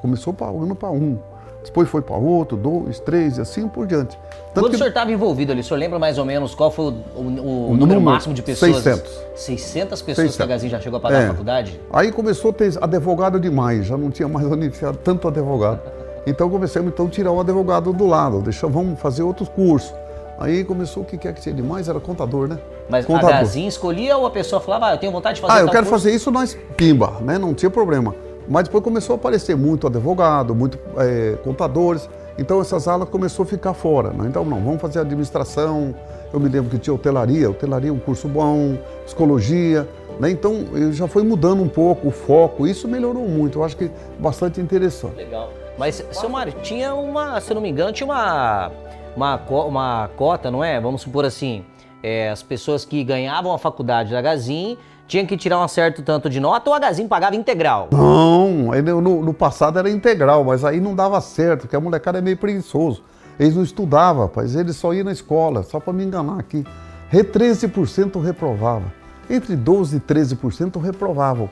Começou 0.01 0.33
pagando 0.33 0.75
para 0.75 0.91
um. 0.91 1.19
Depois 1.65 1.89
foi 1.89 2.01
para 2.01 2.17
outro, 2.17 2.57
dois, 2.57 2.99
três 3.01 3.37
e 3.37 3.41
assim 3.41 3.69
por 3.69 3.87
diante. 3.87 4.17
Tanto 4.55 4.65
Quando 4.65 4.71
que... 4.71 4.77
o 4.77 4.79
senhor 4.79 4.89
estava 4.89 5.13
envolvido 5.13 5.53
ali, 5.53 5.61
o 5.61 5.65
senhor 5.65 5.79
lembra 5.79 5.99
mais 5.99 6.17
ou 6.17 6.25
menos 6.25 6.55
qual 6.55 6.71
foi 6.71 6.87
o, 6.87 6.89
o, 6.89 6.95
o, 6.95 7.23
o 7.23 7.27
número, 7.27 7.77
número, 7.77 8.01
máximo 8.01 8.35
de 8.35 8.43
pessoas? 8.43 8.83
600. 8.83 9.13
600 9.35 10.03
pessoas 10.03 10.17
600. 10.17 10.37
que 10.37 10.43
a 10.43 10.47
Gazin 10.47 10.69
já 10.71 10.81
chegou 10.81 10.97
a 10.97 11.01
pagar 11.01 11.21
é. 11.21 11.25
a 11.27 11.29
faculdade? 11.29 11.81
Aí 11.93 12.11
começou 12.11 12.51
a 12.51 12.55
ter 12.55 12.73
advogado 12.81 13.39
demais, 13.39 13.87
já 13.87 13.97
não 13.97 14.11
tinha 14.11 14.27
mais 14.27 14.47
onde 14.47 14.71
tanto 15.05 15.29
advogado. 15.29 15.81
Então 16.27 16.49
começamos 16.49 16.93
então, 16.93 17.07
a 17.07 17.11
tirar 17.11 17.33
o 17.33 17.41
advogado 17.41 17.93
do 17.93 18.07
lado, 18.07 18.41
deixa, 18.41 18.67
vamos 18.67 18.99
fazer 18.99 19.23
outros 19.23 19.49
cursos. 19.49 19.93
Aí 20.39 20.65
começou 20.65 21.03
o 21.03 21.07
que 21.07 21.19
quer 21.19 21.35
que 21.35 21.43
tinha 21.43 21.55
demais, 21.55 21.89
era 21.89 22.01
contador, 22.01 22.49
né? 22.49 22.59
Mas 22.89 23.05
contador. 23.05 23.35
a 23.35 23.39
Gazin 23.41 23.67
escolhia 23.67 24.17
ou 24.17 24.25
a 24.25 24.31
pessoa 24.31 24.61
falava, 24.61 24.87
ah, 24.87 24.95
eu 24.95 24.99
tenho 24.99 25.13
vontade 25.13 25.35
de 25.35 25.43
fazer 25.43 25.53
Ah, 25.53 25.61
eu 25.61 25.69
quero 25.69 25.87
curso? 25.87 25.91
fazer 25.91 26.15
isso, 26.15 26.31
nós 26.31 26.57
pimba, 26.77 27.19
né? 27.21 27.37
Não 27.37 27.53
tinha 27.53 27.69
problema. 27.71 28.15
Mas 28.49 28.65
depois 28.65 28.83
começou 28.83 29.15
a 29.15 29.17
aparecer 29.17 29.57
muito 29.57 29.87
advogado, 29.87 30.55
muito 30.55 30.79
é, 30.97 31.37
contadores. 31.45 32.09
Então 32.39 32.61
essas 32.61 32.89
aulas 32.89 33.09
começou 33.09 33.45
a 33.45 33.47
ficar 33.47 33.75
fora. 33.75 34.11
Né? 34.11 34.27
Então 34.29 34.45
não, 34.45 34.61
vamos 34.61 34.81
fazer 34.81 35.01
administração. 35.01 35.95
Eu 36.33 36.41
me 36.41 36.49
lembro 36.49 36.71
que 36.71 36.79
tinha 36.79 36.95
hotelaria, 36.95 37.51
hotelaria 37.51 37.91
é 37.91 37.93
um 37.93 37.99
curso 37.99 38.29
bom, 38.29 38.79
psicologia. 39.05 39.89
Né? 40.19 40.31
Então 40.31 40.65
já 40.93 41.07
foi 41.07 41.23
mudando 41.23 41.63
um 41.63 41.69
pouco 41.69 42.09
o 42.09 42.11
foco. 42.11 42.67
Isso 42.67 42.89
melhorou 42.89 43.29
muito. 43.29 43.59
Eu 43.59 43.65
acho 43.65 43.77
que 43.77 43.91
bastante 44.19 44.61
interessante. 44.61 45.17
Legal. 45.17 45.51
Mas, 45.79 46.05
seu 46.13 46.29
Mário, 46.29 46.53
tinha 46.63 46.95
uma, 46.95 47.41
se 47.41 47.55
não 47.55 47.63
me 47.63 47.71
engano, 47.71 47.91
tinha 47.91 48.07
uma, 48.07 48.71
uma, 49.17 49.37
uma 49.65 50.11
cota, 50.15 50.51
não 50.51 50.63
é? 50.63 50.79
Vamos 50.79 51.01
supor 51.01 51.25
assim, 51.25 51.65
é, 52.03 52.29
as 52.29 52.43
pessoas 52.43 52.85
que 52.85 53.03
ganhavam 53.03 53.51
a 53.53 53.59
faculdade 53.59 54.11
da 54.11 54.21
Gazin 54.21 54.77
tinha 55.11 55.27
que 55.27 55.37
tirar 55.37 55.59
um 55.59 55.67
certo 55.67 56.03
tanto 56.03 56.31
de 56.31 56.39
nota 56.39 56.71
ou 56.71 56.77
a 56.77 56.79
Gazin 56.79 57.09
pagava 57.09 57.35
integral? 57.35 57.89
Não, 57.91 58.71
no, 59.03 59.23
no, 59.23 59.35
passado 59.35 59.77
era 59.77 59.91
integral, 59.91 60.45
mas 60.45 60.65
aí 60.65 60.81
não 60.81 60.95
dava 60.95 61.21
certo, 61.21 61.63
porque 61.63 61.75
a 61.75 61.81
molecada 61.81 62.19
é 62.19 62.21
meio 62.21 62.37
preguiçoso. 62.37 63.03
Eles 63.37 63.57
não 63.57 63.65
estudavam, 63.65 64.23
rapaz, 64.23 64.55
eles 64.55 64.77
só 64.77 64.95
iam 64.95 65.05
na 65.05 65.11
escola, 65.11 65.65
só 65.65 65.81
para 65.81 65.93
me 65.93 66.05
enganar 66.05 66.39
aqui. 66.39 66.65
Re 67.09 67.25
13% 67.25 68.23
reprovava. 68.23 68.85
Entre 69.29 69.57
12% 69.57 69.97
e 69.97 70.01
13% 70.01 70.81
reprovavam. 70.81 71.51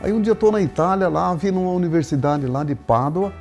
Aí 0.00 0.12
um 0.12 0.20
dia 0.20 0.32
estou 0.32 0.52
na 0.52 0.62
Itália, 0.62 1.08
lá 1.08 1.34
vi 1.34 1.50
numa 1.50 1.72
universidade 1.72 2.46
lá 2.46 2.62
de 2.62 2.76
Pádua, 2.76 3.32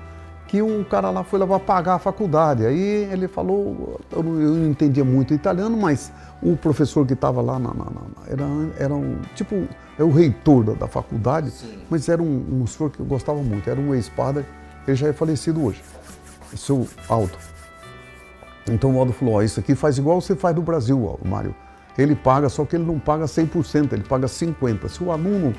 que 0.49 0.63
um 0.63 0.83
cara 0.83 1.11
lá 1.11 1.23
foi 1.23 1.37
levar 1.37 1.59
pagar 1.59 1.93
a 1.93 1.99
faculdade. 1.99 2.65
Aí 2.65 3.07
ele 3.11 3.27
falou, 3.27 3.99
eu 4.11 4.23
não, 4.23 4.41
eu 4.41 4.49
não 4.55 4.67
entendia 4.67 5.05
muito 5.05 5.31
italiano, 5.31 5.77
mas 5.77 6.11
o 6.41 6.57
professor 6.57 7.05
que 7.05 7.13
estava 7.13 7.39
lá 7.39 7.59
na, 7.59 7.71
na, 7.71 7.85
na, 7.85 8.01
era, 8.27 8.45
era 8.79 8.93
um 8.95 9.21
tipo, 9.35 9.67
é 9.97 10.03
o 10.03 10.09
reitor 10.09 10.63
da, 10.63 10.73
da 10.73 10.87
faculdade, 10.87 11.51
Sim. 11.51 11.77
mas 11.87 12.09
era 12.09 12.19
um, 12.21 12.61
um 12.63 12.65
senhor 12.65 12.89
que 12.89 12.99
eu 12.99 13.05
gostava 13.05 13.43
muito, 13.43 13.69
era 13.69 13.79
um 13.79 13.93
ex-padre, 13.93 14.43
ele 14.87 14.97
já 14.97 15.09
é 15.09 15.13
falecido 15.13 15.63
hoje, 15.63 15.83
o 16.51 16.57
seu 16.57 16.87
Aldo. 17.07 17.37
Então 18.67 18.95
o 18.95 18.99
Aldo 18.99 19.13
falou, 19.13 19.35
ó, 19.35 19.43
isso 19.43 19.59
aqui 19.59 19.75
faz 19.75 19.99
igual 19.99 20.19
você 20.19 20.35
faz 20.35 20.55
no 20.55 20.63
Brasil, 20.63 21.19
Mário. 21.23 21.53
Ele 21.95 22.15
paga, 22.15 22.49
só 22.49 22.65
que 22.65 22.75
ele 22.75 22.85
não 22.85 22.97
paga 22.97 23.25
100%, 23.25 23.93
ele 23.93 24.03
paga 24.03 24.25
50%. 24.25 24.89
Se 24.89 25.03
o 25.03 25.11
aluno 25.11 25.53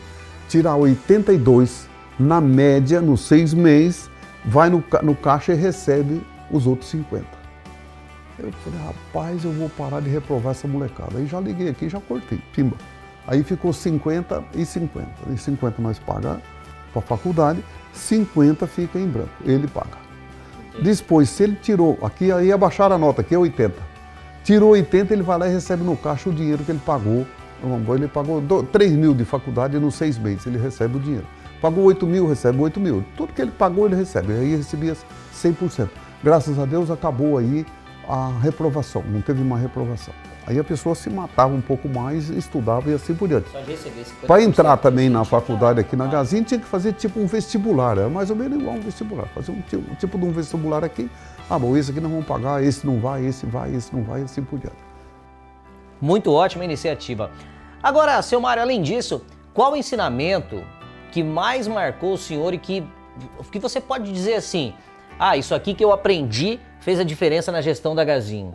tirar 0.49 0.75
82, 0.75 1.89
na 2.19 2.41
média, 2.41 3.01
nos 3.01 3.21
seis 3.21 3.55
meses, 3.55 4.10
vai 4.45 4.71
no, 4.71 4.83
no 5.03 5.15
caixa 5.15 5.53
e 5.53 5.57
recebe 5.57 6.23
os 6.51 6.67
outros 6.67 6.91
50. 6.91 7.25
Eu 8.39 8.53
falei, 8.53 8.81
rapaz, 8.81 9.45
eu 9.45 9.53
vou 9.53 9.69
parar 9.69 10.01
de 10.01 10.09
reprovar 10.09 10.53
essa 10.53 10.67
molecada. 10.67 11.19
Aí 11.19 11.27
já 11.27 11.39
liguei 11.39 11.69
aqui, 11.69 11.89
já 11.89 12.01
cortei, 12.01 12.41
pimba. 12.53 12.77
Aí 13.27 13.43
ficou 13.43 13.73
50 13.73 14.43
e 14.55 14.65
50. 14.65 15.09
E 15.33 15.37
50 15.37 15.83
nós 15.83 15.99
pagamos 15.99 16.43
para 16.93 17.01
a 17.01 17.03
faculdade, 17.03 17.63
50 17.93 18.67
fica 18.67 18.99
em 18.99 19.07
branco, 19.07 19.31
ele 19.45 19.69
paga. 19.69 19.99
Depois, 20.83 21.29
se 21.29 21.43
ele 21.43 21.57
tirou, 21.57 21.99
aqui 22.03 22.33
aí 22.33 22.51
abaixaram 22.51 22.97
a 22.97 22.99
nota, 22.99 23.21
aqui 23.21 23.35
é 23.35 23.39
80. 23.39 23.75
Tirou 24.43 24.71
80, 24.71 25.13
ele 25.13 25.23
vai 25.23 25.39
lá 25.39 25.49
e 25.49 25.53
recebe 25.53 25.83
no 25.85 25.97
caixa 25.97 26.31
o 26.31 26.33
dinheiro 26.33 26.65
que 26.65 26.73
ele 26.73 26.81
pagou. 26.85 27.27
Ele 27.95 28.09
pagou 28.09 28.43
3 28.73 28.93
mil 28.93 29.13
de 29.13 29.25
faculdade 29.25 29.79
nos 29.79 29.95
seis 29.95 30.17
meses, 30.17 30.47
ele 30.47 30.59
recebe 30.59 30.97
o 30.97 31.01
dinheiro. 31.01 31.27
Pagou 31.61 31.85
8 31.85 32.07
mil, 32.07 32.27
recebe 32.27 32.61
8 32.61 32.81
mil. 32.81 33.05
Tudo 33.17 33.33
que 33.33 33.43
ele 33.43 33.51
pagou, 33.51 33.87
ele 33.87 33.97
recebe. 33.97 34.33
Aí 34.33 34.57
recebia 34.57 34.97
100%. 35.35 35.89
Graças 36.23 36.59
a 36.59 36.65
Deus 36.65 36.91
acabou 36.91 37.39
aí 37.39 37.65
a 38.09 38.33
reprovação, 38.43 39.03
não 39.09 39.21
teve 39.21 39.43
mais 39.43 39.63
reprovação. 39.63 40.13
Aí 40.47 40.59
a 40.59 40.65
pessoa 40.65 40.95
se 40.95 41.09
matava 41.09 41.55
um 41.55 41.61
pouco 41.61 41.89
mais, 41.89 42.29
estudava 42.29 42.91
e 42.91 42.95
assim 42.95 43.15
por 43.15 43.29
diante. 43.29 43.49
Para 44.27 44.43
entrar 44.43 44.77
também 44.79 45.09
na 45.09 45.25
faculdade 45.25 45.79
aqui 45.79 45.95
na 45.95 46.07
Gazin, 46.07 46.43
tinha 46.43 46.59
que 46.59 46.67
fazer 46.67 46.93
tipo 46.95 47.21
um 47.21 47.27
vestibular, 47.27 47.97
era 47.97 48.09
mais 48.09 48.31
ou 48.31 48.37
menos 48.37 48.59
igual 48.59 48.75
um 48.75 48.81
vestibular. 48.81 49.27
Fazer 49.29 49.53
um, 49.53 49.63
um 49.93 49.95
tipo 49.95 50.19
de 50.19 50.25
um 50.25 50.33
vestibular 50.33 50.83
aqui. 50.83 51.09
Ah, 51.49 51.59
bom, 51.59 51.77
esse 51.77 51.91
aqui 51.93 52.01
nós 52.01 52.11
vamos 52.11 52.27
pagar, 52.27 52.65
esse 52.65 52.85
não 52.85 52.99
vai, 52.99 53.25
esse 53.25 53.47
vai, 53.47 53.73
esse 53.75 53.95
não 53.95 54.03
vai, 54.03 54.23
e 54.23 54.25
assim 54.25 54.43
por 54.43 54.59
diante. 54.59 54.77
Muito 56.01 56.33
ótima 56.33 56.65
iniciativa. 56.65 57.31
Agora, 57.83 58.21
seu 58.21 58.41
Mário, 58.41 58.63
além 58.63 58.83
disso, 58.83 59.23
qual 59.55 59.73
o 59.73 59.77
ensinamento 59.77 60.65
que 61.11 61.23
mais 61.23 61.67
marcou 61.67 62.15
o 62.15 62.19
senhor 62.19 62.55
e 62.55 62.59
que, 62.59 62.87
que 63.51 63.59
você 63.59 63.81
pode 63.81 64.13
dizer 64.13 64.35
assim, 64.35 64.75
ah, 65.19 65.37
isso 65.37 65.55
aqui 65.55 65.75
que 65.75 65.85
eu 65.85 65.93
aprendi 65.93 66.59
fez 66.81 66.99
a 66.99 67.05
diferença 67.05 67.53
na 67.53 67.61
gestão 67.61 67.95
da 67.95 68.05
Gazin? 68.05 68.53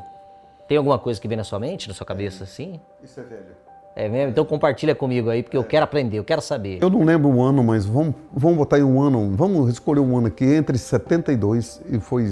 Tem 0.68 0.78
alguma 0.78 0.98
coisa 0.98 1.22
que 1.22 1.28
vem 1.28 1.38
na 1.38 1.44
sua 1.44 1.60
mente, 1.60 1.88
na 1.88 1.94
sua 1.94 2.06
cabeça 2.06 2.44
assim? 2.44 2.80
Isso 3.04 3.20
é 3.20 3.24
velho. 3.24 3.66
É 3.96 4.10
mesmo? 4.10 4.32
Então 4.32 4.44
compartilha 4.44 4.94
comigo 4.94 5.30
aí, 5.30 5.42
porque 5.42 5.56
é. 5.56 5.60
eu 5.60 5.64
quero 5.64 5.86
aprender, 5.86 6.20
eu 6.20 6.24
quero 6.24 6.42
saber. 6.42 6.80
Eu 6.82 6.90
não 6.90 7.04
lembro 7.04 7.30
o 7.30 7.42
ano, 7.42 7.64
mas 7.64 7.86
vamos, 7.86 8.16
vamos 8.34 8.58
botar 8.58 8.78
em 8.78 8.84
um 8.84 9.02
ano, 9.02 9.34
vamos 9.36 9.70
escolher 9.70 10.02
um 10.02 10.18
ano 10.18 10.28
aqui, 10.28 10.44
entre 10.44 10.78
72 10.78 11.82
e 11.90 12.00
foi. 12.00 12.32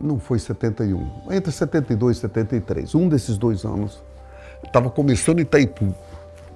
Não 0.00 0.18
foi 0.18 0.38
71, 0.38 1.32
entre 1.32 1.52
72 1.52 2.16
e 2.16 2.20
73, 2.20 2.94
um 2.94 3.08
desses 3.08 3.38
dois 3.38 3.64
anos. 3.64 4.02
Estava 4.62 4.90
começando 4.90 5.40
Itaipu. 5.40 5.94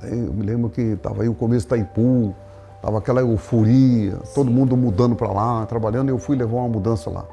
Eu 0.03 0.33
me 0.33 0.45
lembro 0.45 0.71
que 0.71 0.81
estava 0.81 1.23
aí 1.23 1.29
o 1.29 1.35
começo 1.35 1.67
de 1.67 1.75
Itaipu, 1.75 2.35
estava 2.77 2.99
aquela 2.99 3.21
euforia, 3.21 4.17
todo 4.35 4.51
mundo 4.51 4.77
mudando 4.77 5.17
para 5.17 5.31
lá, 5.33 5.67
trabalhando, 5.67 6.09
e 6.09 6.13
eu 6.13 6.19
fui 6.19 6.37
levar 6.37 6.59
uma 6.59 6.69
mudança 6.69 7.11
lá. 7.11 7.25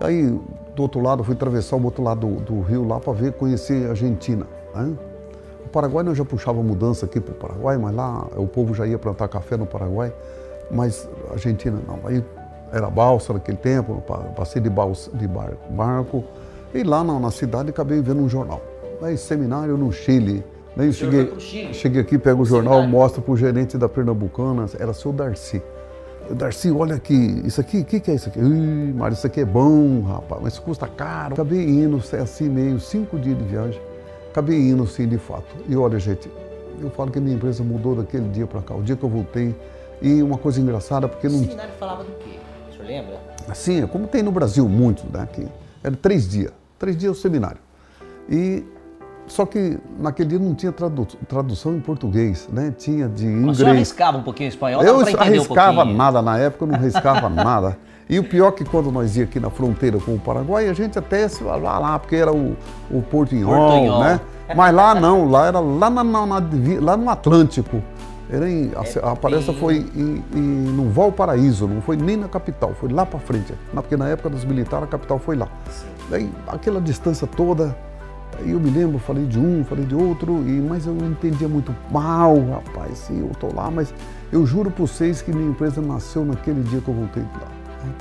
Aí, 0.00 0.28
do 0.74 0.82
outro 0.82 1.00
lado, 1.00 1.22
fui 1.24 1.34
atravessar 1.34 1.76
o 1.76 1.84
outro 1.84 2.02
lado 2.02 2.26
do, 2.26 2.40
do 2.40 2.60
rio 2.60 2.86
lá 2.86 2.98
para 2.98 3.12
ver, 3.12 3.32
conhecer 3.32 3.86
a 3.86 3.90
Argentina. 3.90 4.46
Né? 4.74 4.94
O 5.64 5.68
Paraguai 5.68 6.04
nós 6.04 6.18
já 6.18 6.24
puxava 6.24 6.62
mudança 6.62 7.06
aqui 7.06 7.20
para 7.20 7.32
o 7.32 7.36
Paraguai, 7.36 7.78
mas 7.78 7.94
lá 7.94 8.26
o 8.36 8.46
povo 8.46 8.74
já 8.74 8.86
ia 8.86 8.98
plantar 8.98 9.28
café 9.28 9.56
no 9.56 9.64
Paraguai, 9.64 10.12
mas 10.70 11.08
a 11.30 11.34
Argentina 11.34 11.78
não. 11.86 12.00
Aí 12.04 12.22
era 12.72 12.90
balsa 12.90 13.32
naquele 13.32 13.58
tempo, 13.58 14.02
passei 14.34 14.60
de, 14.60 14.68
balsa, 14.68 15.10
de 15.16 15.28
barco, 15.28 15.72
barco, 15.72 16.24
e 16.74 16.82
lá 16.82 17.04
na, 17.04 17.20
na 17.20 17.30
cidade 17.30 17.70
acabei 17.70 18.00
vendo 18.00 18.22
um 18.22 18.28
jornal. 18.28 18.60
Aí, 19.02 19.16
seminário 19.16 19.76
no 19.76 19.92
Chile. 19.92 20.44
Aí 20.76 20.86
eu 20.86 20.92
cheguei, 20.92 21.32
cheguei 21.74 22.00
aqui, 22.00 22.18
pego 22.18 22.42
o 22.42 22.46
jornal, 22.46 22.82
mostro 22.86 23.20
para 23.20 23.32
o 23.32 23.36
gerente 23.36 23.76
da 23.76 23.88
Pernambucana, 23.88 24.66
era 24.78 24.92
seu 24.94 25.12
Darcy. 25.12 25.62
Darcy, 26.30 26.70
olha 26.70 26.94
aqui, 26.94 27.42
isso 27.44 27.60
aqui, 27.60 27.80
o 27.80 27.84
que, 27.84 28.00
que, 28.00 28.10
é 28.10 28.14
isso 28.14 28.28
aqui? 28.28 28.38
Ih, 28.38 28.92
Mário, 28.94 29.14
isso 29.14 29.26
aqui 29.26 29.40
é 29.40 29.44
bom, 29.44 30.00
rapaz, 30.02 30.40
mas 30.42 30.58
custa 30.58 30.86
caro. 30.86 31.34
Acabei 31.34 31.62
indo, 31.62 32.02
assim, 32.22 32.48
meio, 32.48 32.80
cinco 32.80 33.18
dias 33.18 33.36
de 33.36 33.44
viagem, 33.44 33.80
acabei 34.30 34.58
indo, 34.58 34.86
sim, 34.86 35.06
de 35.06 35.18
fato. 35.18 35.54
E 35.68 35.76
olha, 35.76 35.98
gente, 35.98 36.30
eu 36.80 36.90
falo 36.90 37.10
que 37.10 37.18
a 37.18 37.20
minha 37.20 37.36
empresa 37.36 37.62
mudou 37.62 37.94
daquele 37.94 38.28
dia 38.30 38.46
para 38.46 38.62
cá, 38.62 38.74
o 38.74 38.82
dia 38.82 38.96
que 38.96 39.02
eu 39.02 39.08
voltei. 39.08 39.54
E 40.00 40.20
uma 40.20 40.36
coisa 40.36 40.60
engraçada, 40.60 41.06
porque 41.06 41.28
não... 41.28 41.36
O 41.36 41.44
seminário 41.44 41.72
falava 41.78 42.02
do 42.02 42.10
quê? 42.18 42.38
O 42.70 42.72
senhor 42.74 42.86
lembra? 42.86 43.20
Sim, 43.54 43.84
é 43.84 43.86
como 43.86 44.08
tem 44.08 44.22
no 44.22 44.32
Brasil, 44.32 44.68
muitos, 44.68 45.04
né? 45.04 45.28
Que 45.32 45.46
era 45.82 45.94
três 45.94 46.28
dias, 46.28 46.52
três 46.78 46.96
dias 46.96 47.16
o 47.16 47.20
seminário. 47.20 47.58
E 48.28 48.64
só 49.26 49.46
que 49.46 49.78
naquele 49.98 50.30
dia 50.30 50.38
não 50.38 50.54
tinha 50.54 50.72
tradu 50.72 51.06
tradução 51.28 51.74
em 51.74 51.80
português, 51.80 52.48
né? 52.52 52.72
Tinha 52.76 53.08
de 53.08 53.26
inglês. 53.26 53.58
Você 53.58 53.64
arriscava 53.64 54.18
um 54.18 54.22
pouquinho 54.22 54.48
espanhol? 54.48 54.82
Eu 54.82 55.00
arriscava 55.00 55.84
um 55.84 55.94
nada, 55.94 56.20
na 56.20 56.38
época 56.38 56.64
eu 56.64 56.68
não 56.68 56.74
arriscava 56.74 57.28
nada. 57.30 57.78
E 58.08 58.18
o 58.18 58.24
pior 58.24 58.48
é 58.48 58.52
que 58.52 58.64
quando 58.64 58.90
nós 58.90 59.16
ia 59.16 59.24
aqui 59.24 59.40
na 59.40 59.48
fronteira 59.48 59.98
com 59.98 60.14
o 60.14 60.18
Paraguai, 60.18 60.68
a 60.68 60.74
gente 60.74 60.98
até 60.98 61.26
se 61.28 61.42
lá, 61.42 61.56
lá 61.56 61.98
porque 61.98 62.16
era 62.16 62.32
o, 62.32 62.56
o 62.90 63.00
Portunhol, 63.00 64.00
né? 64.00 64.20
Mas 64.54 64.74
lá 64.74 64.94
não, 64.94 65.30
lá 65.30 65.46
era 65.46 65.60
lá, 65.60 65.88
na, 65.88 66.04
na, 66.04 66.26
na 66.26 66.42
lá 66.80 66.96
no 66.96 67.08
Atlântico. 67.08 67.82
Era 68.30 68.48
em, 68.50 68.70
a, 68.74 69.12
a 69.12 69.16
palestra 69.16 69.52
foi 69.54 69.76
em, 69.94 70.24
em, 70.34 70.40
no 70.40 70.90
Valparaíso, 70.90 71.68
não 71.68 71.82
foi 71.82 71.96
nem 71.96 72.16
na 72.16 72.28
capital, 72.28 72.72
foi 72.78 72.90
lá 72.90 73.04
para 73.04 73.18
frente. 73.18 73.54
Porque 73.72 73.96
na 73.96 74.08
época 74.08 74.30
dos 74.30 74.44
militares 74.44 74.84
a 74.84 74.90
capital 74.90 75.18
foi 75.18 75.36
lá. 75.36 75.48
Daí 76.08 76.30
aquela 76.48 76.80
distância 76.80 77.26
toda, 77.26 77.76
Aí 78.38 78.50
eu 78.50 78.60
me 78.60 78.70
lembro, 78.70 78.98
falei 78.98 79.26
de 79.26 79.38
um, 79.38 79.64
falei 79.64 79.84
de 79.84 79.94
outro, 79.94 80.42
e, 80.48 80.60
mas 80.60 80.86
eu 80.86 80.96
entendia 80.96 81.48
muito 81.48 81.74
mal, 81.90 82.38
rapaz, 82.48 82.98
sim, 82.98 83.20
eu 83.20 83.30
estou 83.30 83.54
lá, 83.54 83.70
mas 83.70 83.92
eu 84.32 84.46
juro 84.46 84.70
para 84.70 84.86
vocês 84.86 85.20
que 85.20 85.32
minha 85.32 85.50
empresa 85.50 85.80
nasceu 85.80 86.24
naquele 86.24 86.62
dia 86.62 86.80
que 86.80 86.88
eu 86.88 86.94
voltei 86.94 87.22
de 87.22 87.38
lá. 87.38 87.48
Né? 87.84 87.94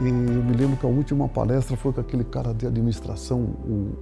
E 0.00 0.08
eu 0.08 0.42
me 0.42 0.54
lembro 0.54 0.76
que 0.76 0.86
a 0.86 0.88
última 0.88 1.28
palestra 1.28 1.76
foi 1.76 1.92
com 1.92 2.00
aquele 2.00 2.24
cara 2.24 2.54
de 2.54 2.66
administração, 2.66 3.40
o 3.40 3.94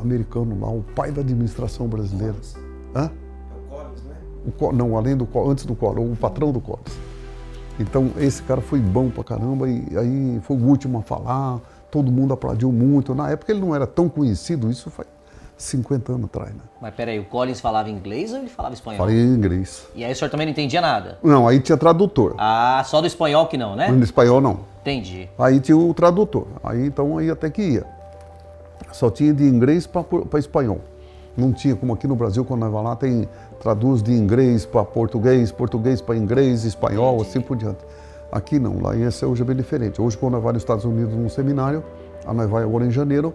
americano 0.00 0.58
lá, 0.60 0.68
o 0.68 0.82
pai 0.94 1.10
da 1.10 1.20
administração 1.20 1.86
brasileira. 1.86 2.36
Hã? 2.94 3.04
É 3.04 3.56
o 3.56 3.70
Collins, 3.70 4.02
né? 4.02 4.16
O, 4.58 4.72
não, 4.72 4.96
além 4.96 5.16
do 5.16 5.28
antes 5.48 5.64
do 5.64 5.74
Collins, 5.74 6.12
o 6.12 6.16
patrão 6.16 6.52
do 6.52 6.60
Collins. 6.60 6.98
Então 7.78 8.10
esse 8.18 8.42
cara 8.42 8.60
foi 8.60 8.80
bom 8.80 9.10
pra 9.10 9.22
caramba 9.22 9.68
e 9.68 9.86
aí 9.96 10.40
foi 10.42 10.56
o 10.56 10.64
último 10.64 10.98
a 10.98 11.02
falar 11.02 11.60
todo 11.90 12.10
mundo 12.10 12.34
aplaudiu 12.34 12.70
muito. 12.72 13.14
Na 13.14 13.30
época 13.30 13.52
ele 13.52 13.60
não 13.60 13.74
era 13.74 13.86
tão 13.86 14.08
conhecido, 14.08 14.70
isso 14.70 14.90
foi 14.90 15.04
50 15.56 16.12
anos 16.12 16.24
atrás, 16.26 16.50
né? 16.50 16.60
Mas 16.80 16.94
peraí, 16.94 17.18
o 17.18 17.24
Collins 17.24 17.60
falava 17.60 17.88
inglês 17.88 18.32
ou 18.32 18.38
ele 18.38 18.48
falava 18.48 18.74
espanhol? 18.74 18.98
Falei 18.98 19.18
inglês. 19.18 19.86
E 19.94 20.04
aí 20.04 20.12
o 20.12 20.16
senhor 20.16 20.30
também 20.30 20.46
não 20.46 20.52
entendia 20.52 20.80
nada? 20.80 21.18
Não, 21.22 21.48
aí 21.48 21.60
tinha 21.60 21.78
tradutor. 21.78 22.34
Ah, 22.38 22.82
só 22.84 23.00
do 23.00 23.06
espanhol 23.06 23.46
que 23.46 23.56
não, 23.56 23.74
né? 23.74 23.88
No 23.88 24.04
espanhol 24.04 24.40
não. 24.40 24.60
Entendi. 24.82 25.28
Aí 25.38 25.58
tinha 25.58 25.76
o 25.76 25.92
tradutor. 25.94 26.46
Aí 26.62 26.86
então 26.86 27.16
aí 27.18 27.30
até 27.30 27.48
que 27.50 27.62
ia. 27.62 27.86
Só 28.92 29.10
tinha 29.10 29.32
de 29.32 29.44
inglês 29.44 29.86
para 29.86 30.38
espanhol. 30.38 30.80
Não 31.36 31.52
tinha 31.52 31.76
como 31.76 31.92
aqui 31.92 32.06
no 32.06 32.16
Brasil, 32.16 32.44
quando 32.44 32.60
nós 32.60 32.72
vamos 32.72 32.88
lá, 32.88 32.96
tem 32.96 33.28
traduz 33.60 34.02
de 34.02 34.12
inglês 34.12 34.64
para 34.64 34.84
português, 34.84 35.52
português 35.52 36.00
para 36.00 36.16
inglês, 36.16 36.64
espanhol, 36.64 37.16
Entendi. 37.16 37.28
assim 37.28 37.40
por 37.40 37.56
diante. 37.56 37.78
Aqui 38.36 38.58
não, 38.58 38.82
lá 38.82 38.94
esse 38.94 39.24
hoje 39.24 39.40
é 39.40 39.44
bem 39.46 39.56
diferente. 39.56 39.98
Hoje, 40.00 40.14
quando 40.18 40.34
nós 40.34 40.42
vamos 40.42 40.56
nos 40.56 40.62
Estados 40.62 40.84
Unidos 40.84 41.14
num 41.14 41.26
seminário, 41.26 41.82
a 42.26 42.34
nós 42.34 42.50
vai 42.50 42.64
agora 42.64 42.84
em 42.84 42.90
janeiro, 42.90 43.32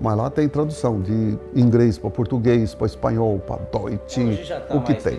mas 0.00 0.16
lá 0.16 0.30
tem 0.30 0.48
tradução 0.48 1.00
de 1.00 1.36
inglês 1.56 1.98
para 1.98 2.08
português, 2.08 2.72
para 2.72 2.86
espanhol, 2.86 3.40
para 3.40 3.56
Deutsch, 3.72 4.16
tá 4.48 4.76
o 4.76 4.80
que 4.80 4.94
tem. 4.94 5.18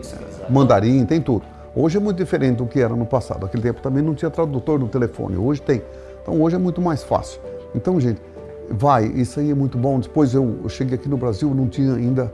Mandarim, 0.49 1.05
tem 1.05 1.19
tudo. 1.19 1.43
Hoje 1.75 1.97
é 1.97 1.99
muito 1.99 2.15
diferente 2.15 2.59
do 2.59 2.65
que 2.65 2.79
era 2.79 2.95
no 2.95 3.05
passado. 3.05 3.41
Naquele 3.41 3.61
tempo 3.61 3.81
também 3.81 4.01
não 4.01 4.15
tinha 4.15 4.31
tradutor 4.31 4.79
no 4.79 4.87
telefone, 4.87 5.35
hoje 5.35 5.61
tem. 5.61 5.81
Então 6.21 6.41
hoje 6.41 6.55
é 6.55 6.59
muito 6.59 6.81
mais 6.81 7.03
fácil. 7.03 7.41
Então, 7.75 7.99
gente, 7.99 8.21
vai, 8.69 9.03
isso 9.05 9.41
aí 9.41 9.51
é 9.51 9.55
muito 9.55 9.77
bom. 9.77 9.99
Depois 9.99 10.33
eu, 10.33 10.59
eu 10.63 10.69
cheguei 10.69 10.95
aqui 10.95 11.09
no 11.09 11.17
Brasil, 11.17 11.53
não 11.53 11.67
tinha 11.67 11.93
ainda, 11.93 12.31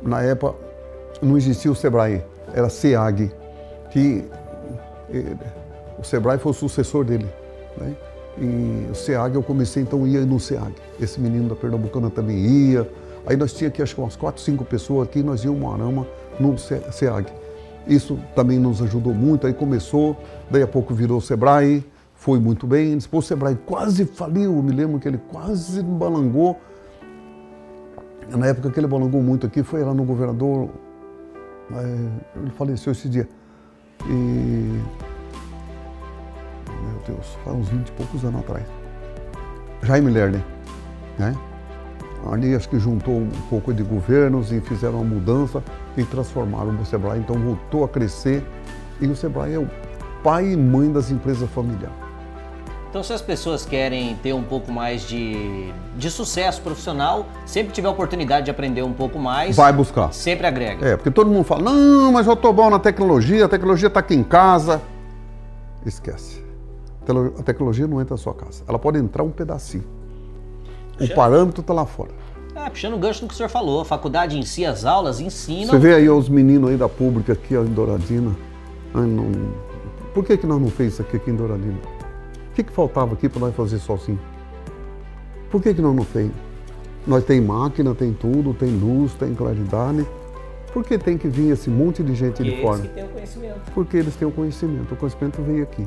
na 0.00 0.22
época, 0.22 0.56
não 1.20 1.36
existia 1.36 1.70
o 1.70 1.74
Sebrae, 1.74 2.24
era 2.54 2.70
SEAG, 2.70 3.30
que 3.90 4.24
eh, 5.12 5.36
o 5.98 6.04
Sebrae 6.04 6.38
foi 6.38 6.52
o 6.52 6.54
sucessor 6.54 7.04
dele. 7.04 7.26
Né? 7.76 7.94
E 8.40 8.90
o 8.90 8.94
SEAG, 8.94 9.34
eu 9.34 9.42
comecei 9.42 9.82
então 9.82 10.06
ia 10.06 10.24
no 10.24 10.38
SEAG. 10.38 10.72
Esse 11.00 11.20
menino 11.20 11.48
da 11.48 11.56
Pernambucana 11.56 12.08
também 12.08 12.38
ia. 12.38 12.88
Aí 13.26 13.36
nós 13.36 13.52
tínhamos 13.52 13.74
aqui 13.74 13.82
acho 13.82 13.94
que 13.94 14.00
umas 14.00 14.16
quatro, 14.16 14.40
cinco 14.40 14.64
pessoas 14.64 15.08
aqui, 15.08 15.22
nós 15.22 15.44
íamos 15.44 15.72
arama 15.72 16.06
no 16.38 16.56
SEAG. 16.56 17.26
Isso 17.86 18.18
também 18.34 18.58
nos 18.58 18.80
ajudou 18.80 19.12
muito, 19.12 19.46
aí 19.46 19.52
começou, 19.52 20.16
daí 20.50 20.62
a 20.62 20.66
pouco 20.66 20.94
virou 20.94 21.18
o 21.18 21.20
Sebrae, 21.20 21.84
foi 22.14 22.38
muito 22.38 22.66
bem, 22.66 22.96
depois 22.98 23.24
o 23.24 23.28
Sebrae 23.28 23.56
quase 23.66 24.04
faliu, 24.04 24.56
eu 24.56 24.62
me 24.62 24.72
lembro 24.72 24.98
que 24.98 25.08
ele 25.08 25.18
quase 25.30 25.82
balangou. 25.82 26.58
Na 28.30 28.46
época 28.46 28.70
que 28.70 28.78
ele 28.78 28.86
balangou 28.86 29.22
muito 29.22 29.46
aqui, 29.46 29.62
foi 29.62 29.82
lá 29.82 29.94
no 29.94 30.04
governador, 30.04 30.68
é, 31.72 32.40
ele 32.40 32.50
faleceu 32.50 32.92
esse 32.92 33.08
dia. 33.08 33.28
E. 34.06 34.77
Meu 37.08 37.16
Deus, 37.16 37.38
faz 37.44 37.56
uns 37.56 37.68
20 37.68 37.88
e 37.88 37.92
poucos 37.92 38.24
anos 38.24 38.40
atrás. 38.40 38.64
Jaime 39.82 40.10
Lerner, 40.10 40.42
né? 41.18 41.34
Ali 42.30 42.54
acho 42.54 42.68
que 42.68 42.78
juntou 42.78 43.14
um 43.14 43.30
pouco 43.48 43.72
de 43.72 43.82
governos 43.82 44.52
e 44.52 44.60
fizeram 44.60 44.96
uma 44.96 45.04
mudança 45.04 45.62
e 45.96 46.04
transformaram 46.04 46.76
o 46.76 46.84
Sebrae, 46.84 47.20
então 47.20 47.36
voltou 47.36 47.84
a 47.84 47.88
crescer 47.88 48.44
e 49.00 49.06
o 49.06 49.16
Sebrae 49.16 49.54
é 49.54 49.58
o 49.58 49.68
pai 50.22 50.52
e 50.52 50.56
mãe 50.56 50.92
das 50.92 51.10
empresas 51.10 51.48
familiares. 51.50 51.96
Então, 52.90 53.02
se 53.02 53.12
as 53.12 53.22
pessoas 53.22 53.64
querem 53.64 54.16
ter 54.16 54.32
um 54.32 54.42
pouco 54.42 54.72
mais 54.72 55.02
de, 55.02 55.72
de 55.96 56.10
sucesso 56.10 56.60
profissional, 56.62 57.26
sempre 57.44 57.72
tiver 57.72 57.86
a 57.86 57.90
oportunidade 57.90 58.46
de 58.46 58.50
aprender 58.50 58.82
um 58.82 58.94
pouco 58.94 59.18
mais, 59.18 59.54
vai 59.54 59.72
buscar. 59.72 60.12
Sempre 60.12 60.46
agrega. 60.46 60.86
É, 60.86 60.96
porque 60.96 61.10
todo 61.10 61.30
mundo 61.30 61.44
fala: 61.44 61.62
não, 61.62 62.12
mas 62.12 62.26
eu 62.26 62.32
estou 62.32 62.52
bom 62.52 62.70
na 62.70 62.78
tecnologia, 62.78 63.44
a 63.44 63.48
tecnologia 63.48 63.88
está 63.88 64.00
aqui 64.00 64.14
em 64.14 64.24
casa. 64.24 64.80
Esquece. 65.84 66.47
A 67.38 67.42
tecnologia 67.42 67.86
não 67.86 68.00
entra 68.00 68.14
na 68.14 68.18
sua 68.18 68.34
casa. 68.34 68.62
Ela 68.66 68.78
pode 68.78 68.98
entrar 68.98 69.22
um 69.22 69.30
pedacinho. 69.30 69.84
O 71.00 71.14
parâmetro 71.14 71.60
está 71.60 71.72
lá 71.72 71.86
fora. 71.86 72.10
É, 72.54 72.68
puxando 72.68 72.94
o 72.94 72.98
gancho 72.98 73.20
do 73.20 73.28
que 73.28 73.34
o 73.34 73.36
senhor 73.36 73.48
falou, 73.48 73.80
a 73.80 73.84
faculdade 73.84 74.36
em 74.36 74.42
si, 74.42 74.64
as 74.66 74.84
aulas 74.84 75.20
ensinam. 75.20 75.70
Você 75.70 75.78
vê 75.78 75.94
aí 75.94 76.10
os 76.10 76.28
meninos 76.28 76.70
aí 76.70 76.76
da 76.76 76.88
pública 76.88 77.32
aqui 77.32 77.56
ó, 77.56 77.62
em 77.62 77.72
Douradina. 77.72 78.34
Ai, 78.92 79.06
não... 79.06 79.30
Por 80.12 80.24
que, 80.24 80.36
que 80.36 80.46
nós 80.46 80.60
não 80.60 80.68
fez 80.68 80.94
isso 80.94 81.02
aqui, 81.02 81.16
aqui 81.16 81.30
em 81.30 81.36
Douradina? 81.36 81.78
O 82.50 82.54
que, 82.54 82.64
que 82.64 82.72
faltava 82.72 83.14
aqui 83.14 83.28
para 83.28 83.40
nós 83.40 83.54
fazer 83.54 83.78
sozinho? 83.78 84.18
Por 85.50 85.62
que, 85.62 85.72
que 85.72 85.80
nós 85.80 85.94
não 85.94 86.04
fez? 86.04 86.30
Nós 87.06 87.24
tem 87.24 87.40
máquina, 87.40 87.94
tem 87.94 88.12
tudo, 88.12 88.52
tem 88.52 88.70
luz, 88.70 89.14
tem 89.14 89.34
claridade. 89.34 90.04
Por 90.72 90.84
que 90.84 90.98
tem 90.98 91.16
que 91.16 91.28
vir 91.28 91.52
esse 91.52 91.70
monte 91.70 92.02
de 92.02 92.14
gente 92.14 92.36
Porque 92.38 92.50
de 92.50 92.60
fora? 92.60 92.80
Eles 92.80 92.92
têm 92.92 93.04
o 93.04 93.08
conhecimento. 93.08 93.60
Porque 93.72 93.96
eles 93.96 94.16
têm 94.16 94.28
o 94.28 94.32
conhecimento. 94.32 94.94
O 94.94 94.96
conhecimento 94.96 95.42
vem 95.42 95.62
aqui. 95.62 95.86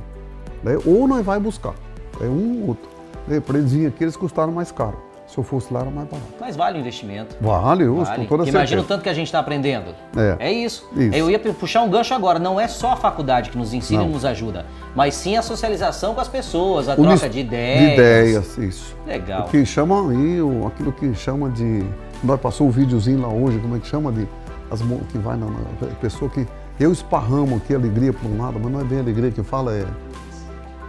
Né? 0.63 0.77
Ou 0.86 1.08
nós 1.08 1.25
vai 1.25 1.39
buscar. 1.39 1.74
É 2.20 2.25
um 2.25 2.62
ou 2.62 2.68
outro. 2.70 2.89
Né? 3.27 3.39
Para 3.39 3.58
eles 3.58 3.72
virem 3.72 3.88
aqui, 3.88 4.03
eles 4.03 4.15
custaram 4.15 4.51
mais 4.51 4.72
caro. 4.72 5.12
Se 5.32 5.38
eu 5.38 5.46
fosse 5.46 5.74
lá, 5.74 5.80
era 5.80 5.89
mais 5.89 6.10
barato. 6.10 6.27
Mas 6.41 6.58
vale 6.58 6.77
o 6.77 6.82
investimento. 6.82 7.38
Vale, 7.39 7.86
eu, 7.86 8.03
vale. 8.03 8.27
toda 8.27 8.46
Imagina 8.46 8.82
o 8.82 8.84
tanto 8.84 9.01
que 9.01 9.08
a 9.08 9.13
gente 9.13 9.27
está 9.27 9.39
aprendendo. 9.39 9.96
É. 10.13 10.48
É 10.48 10.51
isso. 10.51 10.86
Isso. 10.94 11.15
Eu 11.15 11.32
ia 11.32 11.39
puxar 11.39 11.84
um 11.84 11.89
gancho 11.89 12.13
agora. 12.13 12.38
Não 12.38 12.60
é 12.60 12.68
só 12.68 12.91
a 12.91 12.96
faculdade 12.98 13.50
que 13.50 13.58
nos 13.58 13.74
ensina 13.74 14.01
Não. 14.01 14.10
e 14.10 14.12
nos 14.12 14.25
ajuda, 14.25 14.65
mas 14.94 15.15
sim 15.15 15.38
a 15.38 15.41
socialização 15.41 16.13
com 16.13 16.20
as 16.20 16.27
pessoas, 16.27 16.89
a 16.89 16.94
O 16.96 17.03
troca 17.03 17.30
de 17.30 17.39
ideias. 17.39 17.80
De 17.80 17.94
ideias, 17.94 18.58
isso. 18.58 18.98
Legal. 19.08 19.46
O 19.48 19.50
que 19.50 19.65
chama 19.65 20.12
aí, 20.12 20.39
aquilo 20.68 20.91
que 20.91 21.15
chama 21.15 21.50
de. 21.50 21.82
Nós 22.22 22.39
passou 22.41 22.68
o 22.68 22.72
videozinho 22.72 23.22
lá 23.22 23.30
hoje, 23.30 23.58
como 23.60 23.77
é 23.77 23.80
que 23.80 23.88
chama 23.88 24.12
de. 24.12 24.27
As, 24.70 24.82
que 24.82 25.18
vai 25.18 25.38
na, 25.38 25.46
na 25.46 25.96
pessoa 26.01 26.30
que. 26.30 26.46
Eu 26.77 26.91
esparramo 26.91 27.56
aqui 27.56 27.74
alegria 27.74 28.12
por 28.12 28.30
um 28.30 28.41
lado, 28.41 28.60
mas 28.62 28.70
não 28.70 28.82
é 28.82 28.84
bem 28.84 29.00
alegria 29.00 29.32
que 29.32 29.41
fala, 29.44 29.74
é. 29.74 29.86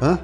Hã? 0.02 0.18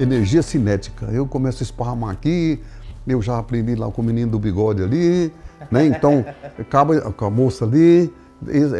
Energia 0.00 0.42
cinética. 0.42 1.04
Eu 1.12 1.26
começo 1.26 1.62
a 1.62 1.64
esparramar 1.64 2.10
aqui, 2.10 2.58
eu 3.06 3.20
já 3.20 3.38
aprendi 3.38 3.74
lá 3.74 3.90
com 3.90 4.00
o 4.00 4.04
menino 4.04 4.30
do 4.30 4.38
bigode 4.38 4.82
ali, 4.82 5.30
né? 5.70 5.84
Então, 5.84 6.24
acaba 6.58 6.98
com 7.12 7.26
a 7.26 7.30
moça 7.30 7.66
ali, 7.66 8.10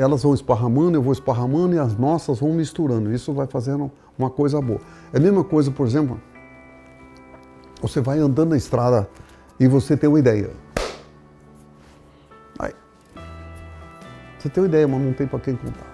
elas 0.01 0.23
vão 0.23 0.33
esparramando, 0.33 0.97
eu 0.97 1.03
vou 1.03 1.13
esparramando 1.13 1.75
e 1.75 1.79
as 1.79 1.95
nossas 1.95 2.41
vão 2.41 2.55
misturando. 2.55 3.13
Isso 3.13 3.35
vai 3.35 3.47
fazendo 3.47 3.93
uma 4.19 4.31
coisa 4.31 4.63
boa. 4.63 4.81
É 5.13 5.19
a 5.19 5.21
mesma 5.21 5.45
coisa, 5.45 5.71
por 5.71 5.87
exemplo, 5.87 6.19
você 7.83 8.01
vai 8.01 8.19
andando 8.19 8.51
na 8.51 8.57
estrada 8.57 9.07
e 9.61 9.69
você 9.69 9.95
tem 9.95 10.09
uma 10.09 10.19
ideia. 10.19 10.51
Aí, 12.59 12.73
você 14.39 14.49
tem 14.49 14.63
uma 14.63 14.69
ideia, 14.69 14.89
mas 14.89 15.03
não 15.03 15.13
tem 15.13 15.27
para 15.27 15.39
quem 15.39 15.55
contar. 15.55 15.93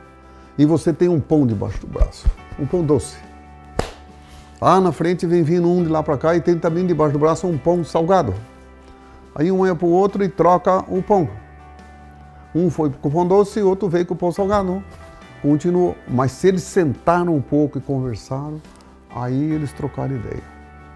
E 0.56 0.64
você 0.64 0.92
tem 0.92 1.08
um 1.08 1.18
pão 1.18 1.44
debaixo 1.44 1.80
do 1.80 1.88
braço, 1.88 2.28
um 2.56 2.64
pão 2.64 2.84
doce. 2.84 3.29
Lá 4.60 4.78
na 4.78 4.92
frente 4.92 5.26
vem 5.26 5.42
vindo 5.42 5.66
um 5.66 5.82
de 5.82 5.88
lá 5.88 6.02
para 6.02 6.18
cá 6.18 6.36
e 6.36 6.40
tem 6.40 6.58
também 6.58 6.86
debaixo 6.86 7.14
do 7.14 7.18
braço 7.18 7.46
um 7.46 7.56
pão 7.56 7.82
salgado. 7.82 8.34
Aí 9.34 9.50
um 9.50 9.64
é 9.64 9.74
para 9.74 9.86
o 9.86 9.90
outro 9.90 10.22
e 10.22 10.28
troca 10.28 10.84
o 10.86 11.02
pão. 11.02 11.30
Um 12.54 12.68
foi 12.68 12.90
com 12.90 13.08
o 13.08 13.10
pão 13.10 13.26
doce 13.26 13.60
e 13.60 13.62
outro 13.62 13.88
veio 13.88 14.04
com 14.04 14.12
o 14.12 14.16
pão 14.16 14.30
salgado. 14.30 14.84
Continuou. 15.40 15.96
Mas 16.06 16.32
se 16.32 16.48
eles 16.48 16.62
sentaram 16.62 17.34
um 17.34 17.40
pouco 17.40 17.78
e 17.78 17.80
conversaram, 17.80 18.60
aí 19.14 19.52
eles 19.52 19.72
trocaram 19.72 20.16
ideia. 20.16 20.42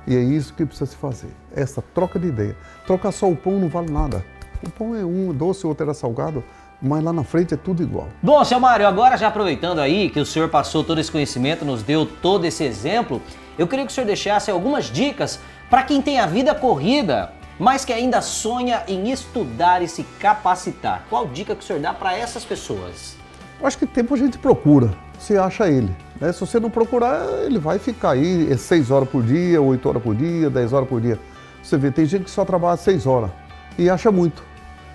E 0.06 0.14
é 0.14 0.20
isso 0.20 0.52
que 0.52 0.66
precisa 0.66 0.90
se 0.90 0.96
fazer. 0.96 1.30
Essa 1.56 1.82
troca 1.94 2.18
de 2.18 2.26
ideia. 2.26 2.54
Trocar 2.86 3.12
só 3.12 3.30
o 3.30 3.34
pão 3.34 3.58
não 3.58 3.68
vale 3.68 3.90
nada. 3.90 4.22
O 4.62 4.70
pão 4.70 4.94
é 4.94 5.04
um 5.04 5.32
doce, 5.32 5.64
o 5.64 5.70
outro 5.70 5.84
era 5.84 5.94
salgado, 5.94 6.44
mas 6.82 7.02
lá 7.02 7.14
na 7.14 7.24
frente 7.24 7.54
é 7.54 7.56
tudo 7.56 7.82
igual. 7.82 8.08
Bom, 8.22 8.44
seu 8.44 8.60
Mário, 8.60 8.86
agora 8.86 9.16
já 9.16 9.28
aproveitando 9.28 9.78
aí 9.78 10.10
que 10.10 10.20
o 10.20 10.26
senhor 10.26 10.50
passou 10.50 10.84
todo 10.84 11.00
esse 11.00 11.10
conhecimento, 11.10 11.64
nos 11.64 11.82
deu 11.82 12.04
todo 12.04 12.44
esse 12.44 12.62
exemplo, 12.64 13.22
eu 13.58 13.66
queria 13.68 13.84
que 13.86 13.92
o 13.92 13.94
senhor 13.94 14.06
deixasse 14.06 14.50
algumas 14.50 14.86
dicas 14.86 15.40
para 15.70 15.82
quem 15.82 16.00
tem 16.02 16.18
a 16.20 16.26
vida 16.26 16.54
corrida, 16.54 17.32
mas 17.58 17.84
que 17.84 17.92
ainda 17.92 18.20
sonha 18.20 18.82
em 18.88 19.10
estudar 19.10 19.82
e 19.82 19.88
se 19.88 20.02
capacitar. 20.18 21.04
Qual 21.08 21.26
dica 21.26 21.54
que 21.54 21.62
o 21.62 21.66
senhor 21.66 21.80
dá 21.80 21.92
para 21.94 22.16
essas 22.16 22.44
pessoas? 22.44 23.16
Eu 23.60 23.66
acho 23.66 23.78
que 23.78 23.86
tempo 23.86 24.14
a 24.14 24.16
gente 24.16 24.36
procura, 24.38 24.90
você 25.18 25.36
acha 25.38 25.68
ele. 25.68 25.94
né? 26.20 26.32
Se 26.32 26.40
você 26.40 26.58
não 26.60 26.68
procurar, 26.70 27.24
ele 27.44 27.58
vai 27.58 27.78
ficar 27.78 28.10
aí 28.10 28.50
é 28.52 28.56
6 28.56 28.90
horas 28.90 29.08
por 29.08 29.22
dia, 29.22 29.60
8 29.62 29.88
horas 29.88 30.02
por 30.02 30.14
dia, 30.14 30.50
10 30.50 30.72
horas 30.72 30.88
por 30.88 31.00
dia. 31.00 31.18
Você 31.62 31.76
vê, 31.78 31.90
tem 31.90 32.04
gente 32.04 32.24
que 32.24 32.30
só 32.30 32.44
trabalha 32.44 32.76
6 32.76 33.06
horas 33.06 33.30
e 33.78 33.88
acha 33.88 34.10
muito. 34.12 34.42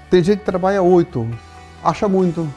Tem 0.09 0.21
gente 0.23 0.39
que 0.39 0.45
trabalha 0.45 0.81
8, 0.81 1.27
acha 1.83 2.07
muito. 2.07 2.47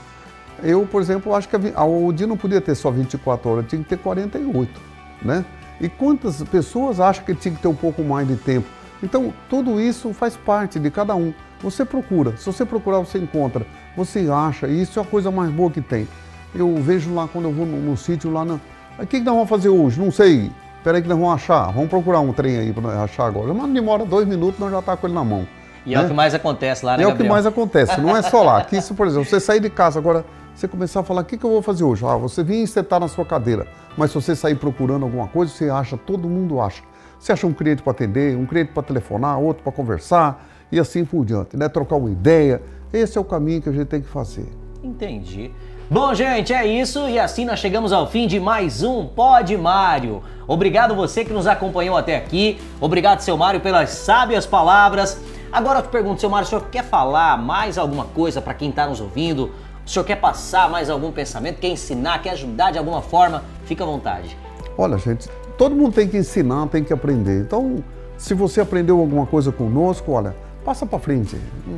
Eu, 0.62 0.86
por 0.86 1.00
exemplo, 1.00 1.34
acho 1.34 1.48
que 1.48 1.56
a- 1.74 1.84
o 1.84 2.12
dia 2.12 2.26
não 2.26 2.36
podia 2.36 2.60
ter 2.60 2.74
só 2.74 2.90
24 2.90 3.50
horas, 3.50 3.66
tinha 3.68 3.82
que 3.82 3.88
ter 3.88 3.98
48, 3.98 4.80
né? 5.22 5.44
E 5.82 5.88
quantas 5.88 6.40
pessoas 6.44 7.00
acham 7.00 7.24
que 7.24 7.34
tinha 7.34 7.54
que 7.54 7.60
ter 7.60 7.68
um 7.68 7.74
pouco 7.74 8.02
mais 8.02 8.26
de 8.26 8.36
tempo? 8.36 8.66
Então, 9.02 9.34
tudo 9.50 9.80
isso 9.80 10.14
faz 10.14 10.36
parte 10.36 10.78
de 10.78 10.90
cada 10.90 11.14
um. 11.14 11.34
Você 11.60 11.84
procura, 11.84 12.36
se 12.36 12.46
você 12.46 12.64
procurar, 12.64 13.00
você 13.00 13.18
encontra, 13.18 13.66
você 13.96 14.28
acha, 14.32 14.68
e 14.68 14.80
isso 14.80 14.98
é 14.98 15.02
a 15.02 15.04
coisa 15.04 15.30
mais 15.30 15.50
boa 15.50 15.70
que 15.70 15.80
tem. 15.80 16.06
Eu 16.54 16.74
vejo 16.76 17.12
lá 17.12 17.28
quando 17.30 17.46
eu 17.46 17.52
vou 17.52 17.66
no, 17.66 17.78
no 17.78 17.96
sítio 17.96 18.30
lá, 18.32 18.44
na... 18.44 18.54
"Ah, 18.98 19.02
o 19.02 19.06
que, 19.06 19.18
que 19.18 19.24
nós 19.24 19.34
vamos 19.34 19.48
fazer 19.48 19.68
hoje? 19.70 20.00
Não 20.00 20.12
sei. 20.12 20.50
Espera 20.78 21.02
que 21.02 21.08
nós 21.08 21.18
vamos 21.18 21.34
achar. 21.34 21.72
Vamos 21.72 21.88
procurar 21.90 22.20
um 22.20 22.32
trem 22.32 22.58
aí 22.58 22.72
para 22.72 23.02
achar 23.02 23.26
agora. 23.26 23.52
Mas 23.52 23.70
demora 23.72 24.04
dois 24.04 24.26
minutos, 24.26 24.60
nós 24.60 24.70
já 24.70 24.78
está 24.78 24.96
com 24.96 25.06
ele 25.06 25.14
na 25.14 25.24
mão. 25.24 25.46
E 25.84 25.94
é 25.96 26.00
o 26.00 26.06
que 26.06 26.14
mais 26.14 26.32
acontece 26.32 26.84
lá, 26.86 26.96
né, 26.96 27.02
É 27.02 27.06
o 27.06 27.08
que 27.08 27.12
Gabriel? 27.14 27.32
mais 27.32 27.44
acontece, 27.46 28.00
não 28.00 28.16
é 28.16 28.22
só 28.22 28.42
lá. 28.44 28.58
Aqui, 28.58 28.80
se, 28.80 28.94
por 28.94 29.06
exemplo, 29.06 29.28
você 29.28 29.40
sair 29.40 29.58
de 29.58 29.68
casa 29.70 29.98
agora, 29.98 30.24
você 30.54 30.68
começar 30.68 31.00
a 31.00 31.02
falar, 31.02 31.22
o 31.22 31.24
que, 31.24 31.36
que 31.36 31.44
eu 31.44 31.50
vou 31.50 31.62
fazer 31.62 31.84
hoje? 31.84 32.04
Ah, 32.04 32.16
você 32.16 32.42
vir 32.42 32.62
e 32.62 32.66
sentar 32.66 33.00
na 33.00 33.08
sua 33.08 33.24
cadeira. 33.24 33.66
Mas 33.96 34.10
se 34.10 34.14
você 34.14 34.36
sair 34.36 34.54
procurando 34.54 35.04
alguma 35.04 35.26
coisa, 35.26 35.52
você 35.52 35.70
acha, 35.70 35.96
todo 35.96 36.28
mundo 36.28 36.60
acha. 36.60 36.82
Você 37.18 37.32
acha 37.32 37.46
um 37.46 37.52
cliente 37.52 37.82
para 37.82 37.92
atender, 37.92 38.36
um 38.36 38.46
cliente 38.46 38.72
para 38.72 38.82
telefonar, 38.82 39.38
outro 39.38 39.62
para 39.62 39.72
conversar 39.72 40.44
e 40.70 40.78
assim 40.78 41.04
por 41.04 41.24
diante, 41.24 41.56
né? 41.56 41.68
Trocar 41.68 41.96
uma 41.96 42.10
ideia. 42.10 42.60
Esse 42.92 43.16
é 43.16 43.20
o 43.20 43.24
caminho 43.24 43.62
que 43.62 43.68
a 43.68 43.72
gente 43.72 43.86
tem 43.86 44.00
que 44.00 44.08
fazer. 44.08 44.46
Entendi. 44.82 45.52
Bom, 45.88 46.14
gente, 46.14 46.52
é 46.52 46.66
isso 46.66 47.08
e 47.08 47.18
assim 47.18 47.44
nós 47.44 47.58
chegamos 47.58 47.92
ao 47.92 48.06
fim 48.06 48.26
de 48.26 48.40
mais 48.40 48.82
um 48.82 49.06
Pod 49.06 49.56
Mário. 49.56 50.22
Obrigado 50.48 50.94
você 50.94 51.24
que 51.24 51.32
nos 51.32 51.46
acompanhou 51.46 51.96
até 51.96 52.16
aqui. 52.16 52.58
Obrigado, 52.80 53.20
seu 53.20 53.36
Mário, 53.36 53.60
pelas 53.60 53.90
sábias 53.90 54.46
palavras. 54.46 55.20
Agora 55.52 55.80
eu 55.80 55.82
te 55.82 55.88
pergunto, 55.90 56.20
seu 56.20 56.30
Mário, 56.30 56.46
o 56.46 56.48
senhor 56.48 56.64
quer 56.70 56.82
falar 56.82 57.36
mais 57.36 57.76
alguma 57.76 58.06
coisa 58.06 58.40
para 58.40 58.54
quem 58.54 58.70
está 58.70 58.86
nos 58.86 59.00
ouvindo? 59.00 59.50
O 59.84 59.90
senhor 59.90 60.04
quer 60.04 60.16
passar 60.16 60.70
mais 60.70 60.88
algum 60.88 61.10
pensamento? 61.10 61.58
Quer 61.58 61.68
ensinar? 61.68 62.22
Quer 62.22 62.30
ajudar 62.30 62.70
de 62.70 62.78
alguma 62.78 63.02
forma? 63.02 63.42
Fica 63.64 63.82
à 63.82 63.86
vontade. 63.86 64.36
Olha, 64.78 64.96
gente, 64.96 65.28
todo 65.58 65.74
mundo 65.74 65.92
tem 65.92 66.08
que 66.08 66.16
ensinar, 66.16 66.68
tem 66.68 66.84
que 66.84 66.92
aprender. 66.92 67.40
Então, 67.40 67.82
se 68.16 68.34
você 68.34 68.60
aprendeu 68.60 68.98
alguma 69.00 69.26
coisa 69.26 69.50
conosco, 69.50 70.12
olha, 70.12 70.34
passa 70.64 70.86
para 70.86 70.98
frente. 70.98 71.36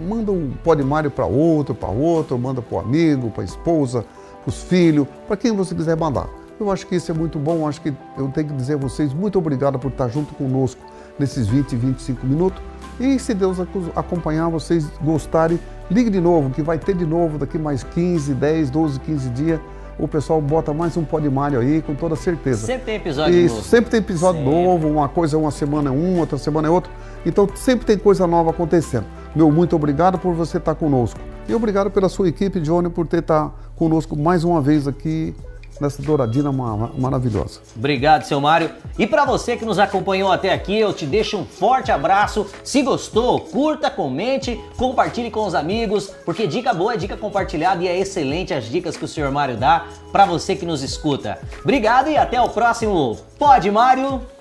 Manda 0.08 0.30
um 0.30 0.52
Mário 0.84 1.10
para 1.10 1.26
outro, 1.26 1.74
para 1.74 1.88
outro, 1.88 2.38
manda 2.38 2.60
para 2.60 2.76
o 2.76 2.80
amigo, 2.80 3.30
para 3.30 3.42
a 3.42 3.44
esposa, 3.44 4.04
para 4.42 4.50
os 4.50 4.62
filhos, 4.62 5.06
para 5.26 5.36
quem 5.36 5.52
você 5.52 5.74
quiser 5.74 5.96
mandar. 5.96 6.28
Eu 6.60 6.70
acho 6.70 6.86
que 6.86 6.94
isso 6.94 7.10
é 7.10 7.14
muito 7.14 7.38
bom, 7.38 7.66
acho 7.66 7.80
que 7.80 7.92
eu 8.16 8.28
tenho 8.28 8.48
que 8.48 8.54
dizer 8.54 8.74
a 8.74 8.76
vocês 8.76 9.12
muito 9.12 9.38
obrigado 9.38 9.78
por 9.78 9.90
estar 9.90 10.08
junto 10.08 10.34
conosco 10.34 10.80
nesses 11.18 11.48
20, 11.48 11.74
25 11.74 12.26
minutos. 12.26 12.62
E 13.00 13.18
se 13.18 13.34
Deus 13.34 13.58
acompanhar, 13.96 14.48
vocês 14.48 14.86
gostarem, 15.02 15.58
ligue 15.90 16.10
de 16.10 16.20
novo, 16.20 16.50
que 16.50 16.62
vai 16.62 16.78
ter 16.78 16.94
de 16.94 17.06
novo 17.06 17.38
daqui 17.38 17.58
mais 17.58 17.82
15, 17.82 18.34
10, 18.34 18.70
12, 18.70 19.00
15 19.00 19.28
dias. 19.30 19.60
O 19.98 20.08
pessoal 20.08 20.40
bota 20.40 20.74
mais 20.74 20.96
um 20.96 21.04
Mário 21.30 21.60
aí, 21.60 21.80
com 21.80 21.94
toda 21.94 22.16
certeza. 22.16 22.66
Sempre 22.66 22.84
tem 22.84 22.96
episódio 22.96 23.34
Isso, 23.38 23.54
novo. 23.56 23.66
sempre 23.66 23.90
tem 23.90 24.00
episódio 24.00 24.40
Sempre. 24.42 24.54
novo, 24.54 24.88
uma 24.88 25.08
coisa 25.08 25.38
uma 25.38 25.52
semana 25.52 25.88
é 25.88 25.92
um, 25.92 26.18
outra 26.18 26.36
semana 26.36 26.66
é 26.66 26.70
outro. 26.70 26.90
Então 27.24 27.48
sempre 27.54 27.86
tem 27.86 27.96
coisa 27.96 28.26
nova 28.26 28.50
acontecendo. 28.50 29.04
Meu 29.36 29.52
muito 29.52 29.76
obrigado 29.76 30.18
por 30.18 30.34
você 30.34 30.58
estar 30.58 30.74
conosco. 30.74 31.20
E 31.48 31.54
obrigado 31.54 31.90
pela 31.90 32.08
sua 32.08 32.28
equipe, 32.28 32.60
Johnny, 32.60 32.88
por 32.88 33.06
ter 33.06 33.20
estar 33.20 33.54
conosco 33.76 34.16
mais 34.16 34.42
uma 34.42 34.60
vez 34.60 34.88
aqui 34.88 35.34
nessa 35.80 36.02
douradina 36.02 36.50
maravilhosa. 36.52 37.60
Obrigado, 37.76 38.24
seu 38.24 38.40
Mário. 38.40 38.70
E 38.98 39.06
para 39.06 39.24
você 39.24 39.56
que 39.56 39.64
nos 39.64 39.78
acompanhou 39.78 40.30
até 40.30 40.52
aqui, 40.52 40.78
eu 40.78 40.92
te 40.92 41.06
deixo 41.06 41.38
um 41.38 41.44
forte 41.44 41.90
abraço. 41.90 42.46
Se 42.62 42.82
gostou, 42.82 43.40
curta, 43.40 43.90
comente, 43.90 44.60
compartilhe 44.76 45.30
com 45.30 45.46
os 45.46 45.54
amigos, 45.54 46.10
porque 46.24 46.46
dica 46.46 46.72
boa 46.72 46.94
é 46.94 46.96
dica 46.96 47.16
compartilhada 47.16 47.82
e 47.82 47.88
é 47.88 47.98
excelente 47.98 48.54
as 48.54 48.64
dicas 48.64 48.96
que 48.96 49.04
o 49.04 49.08
senhor 49.08 49.30
Mário 49.30 49.56
dá 49.56 49.86
para 50.12 50.24
você 50.24 50.54
que 50.54 50.66
nos 50.66 50.82
escuta. 50.82 51.38
Obrigado 51.62 52.08
e 52.08 52.16
até 52.16 52.40
o 52.40 52.48
próximo 52.48 53.16
Pode 53.38 53.70
Mário. 53.70 54.33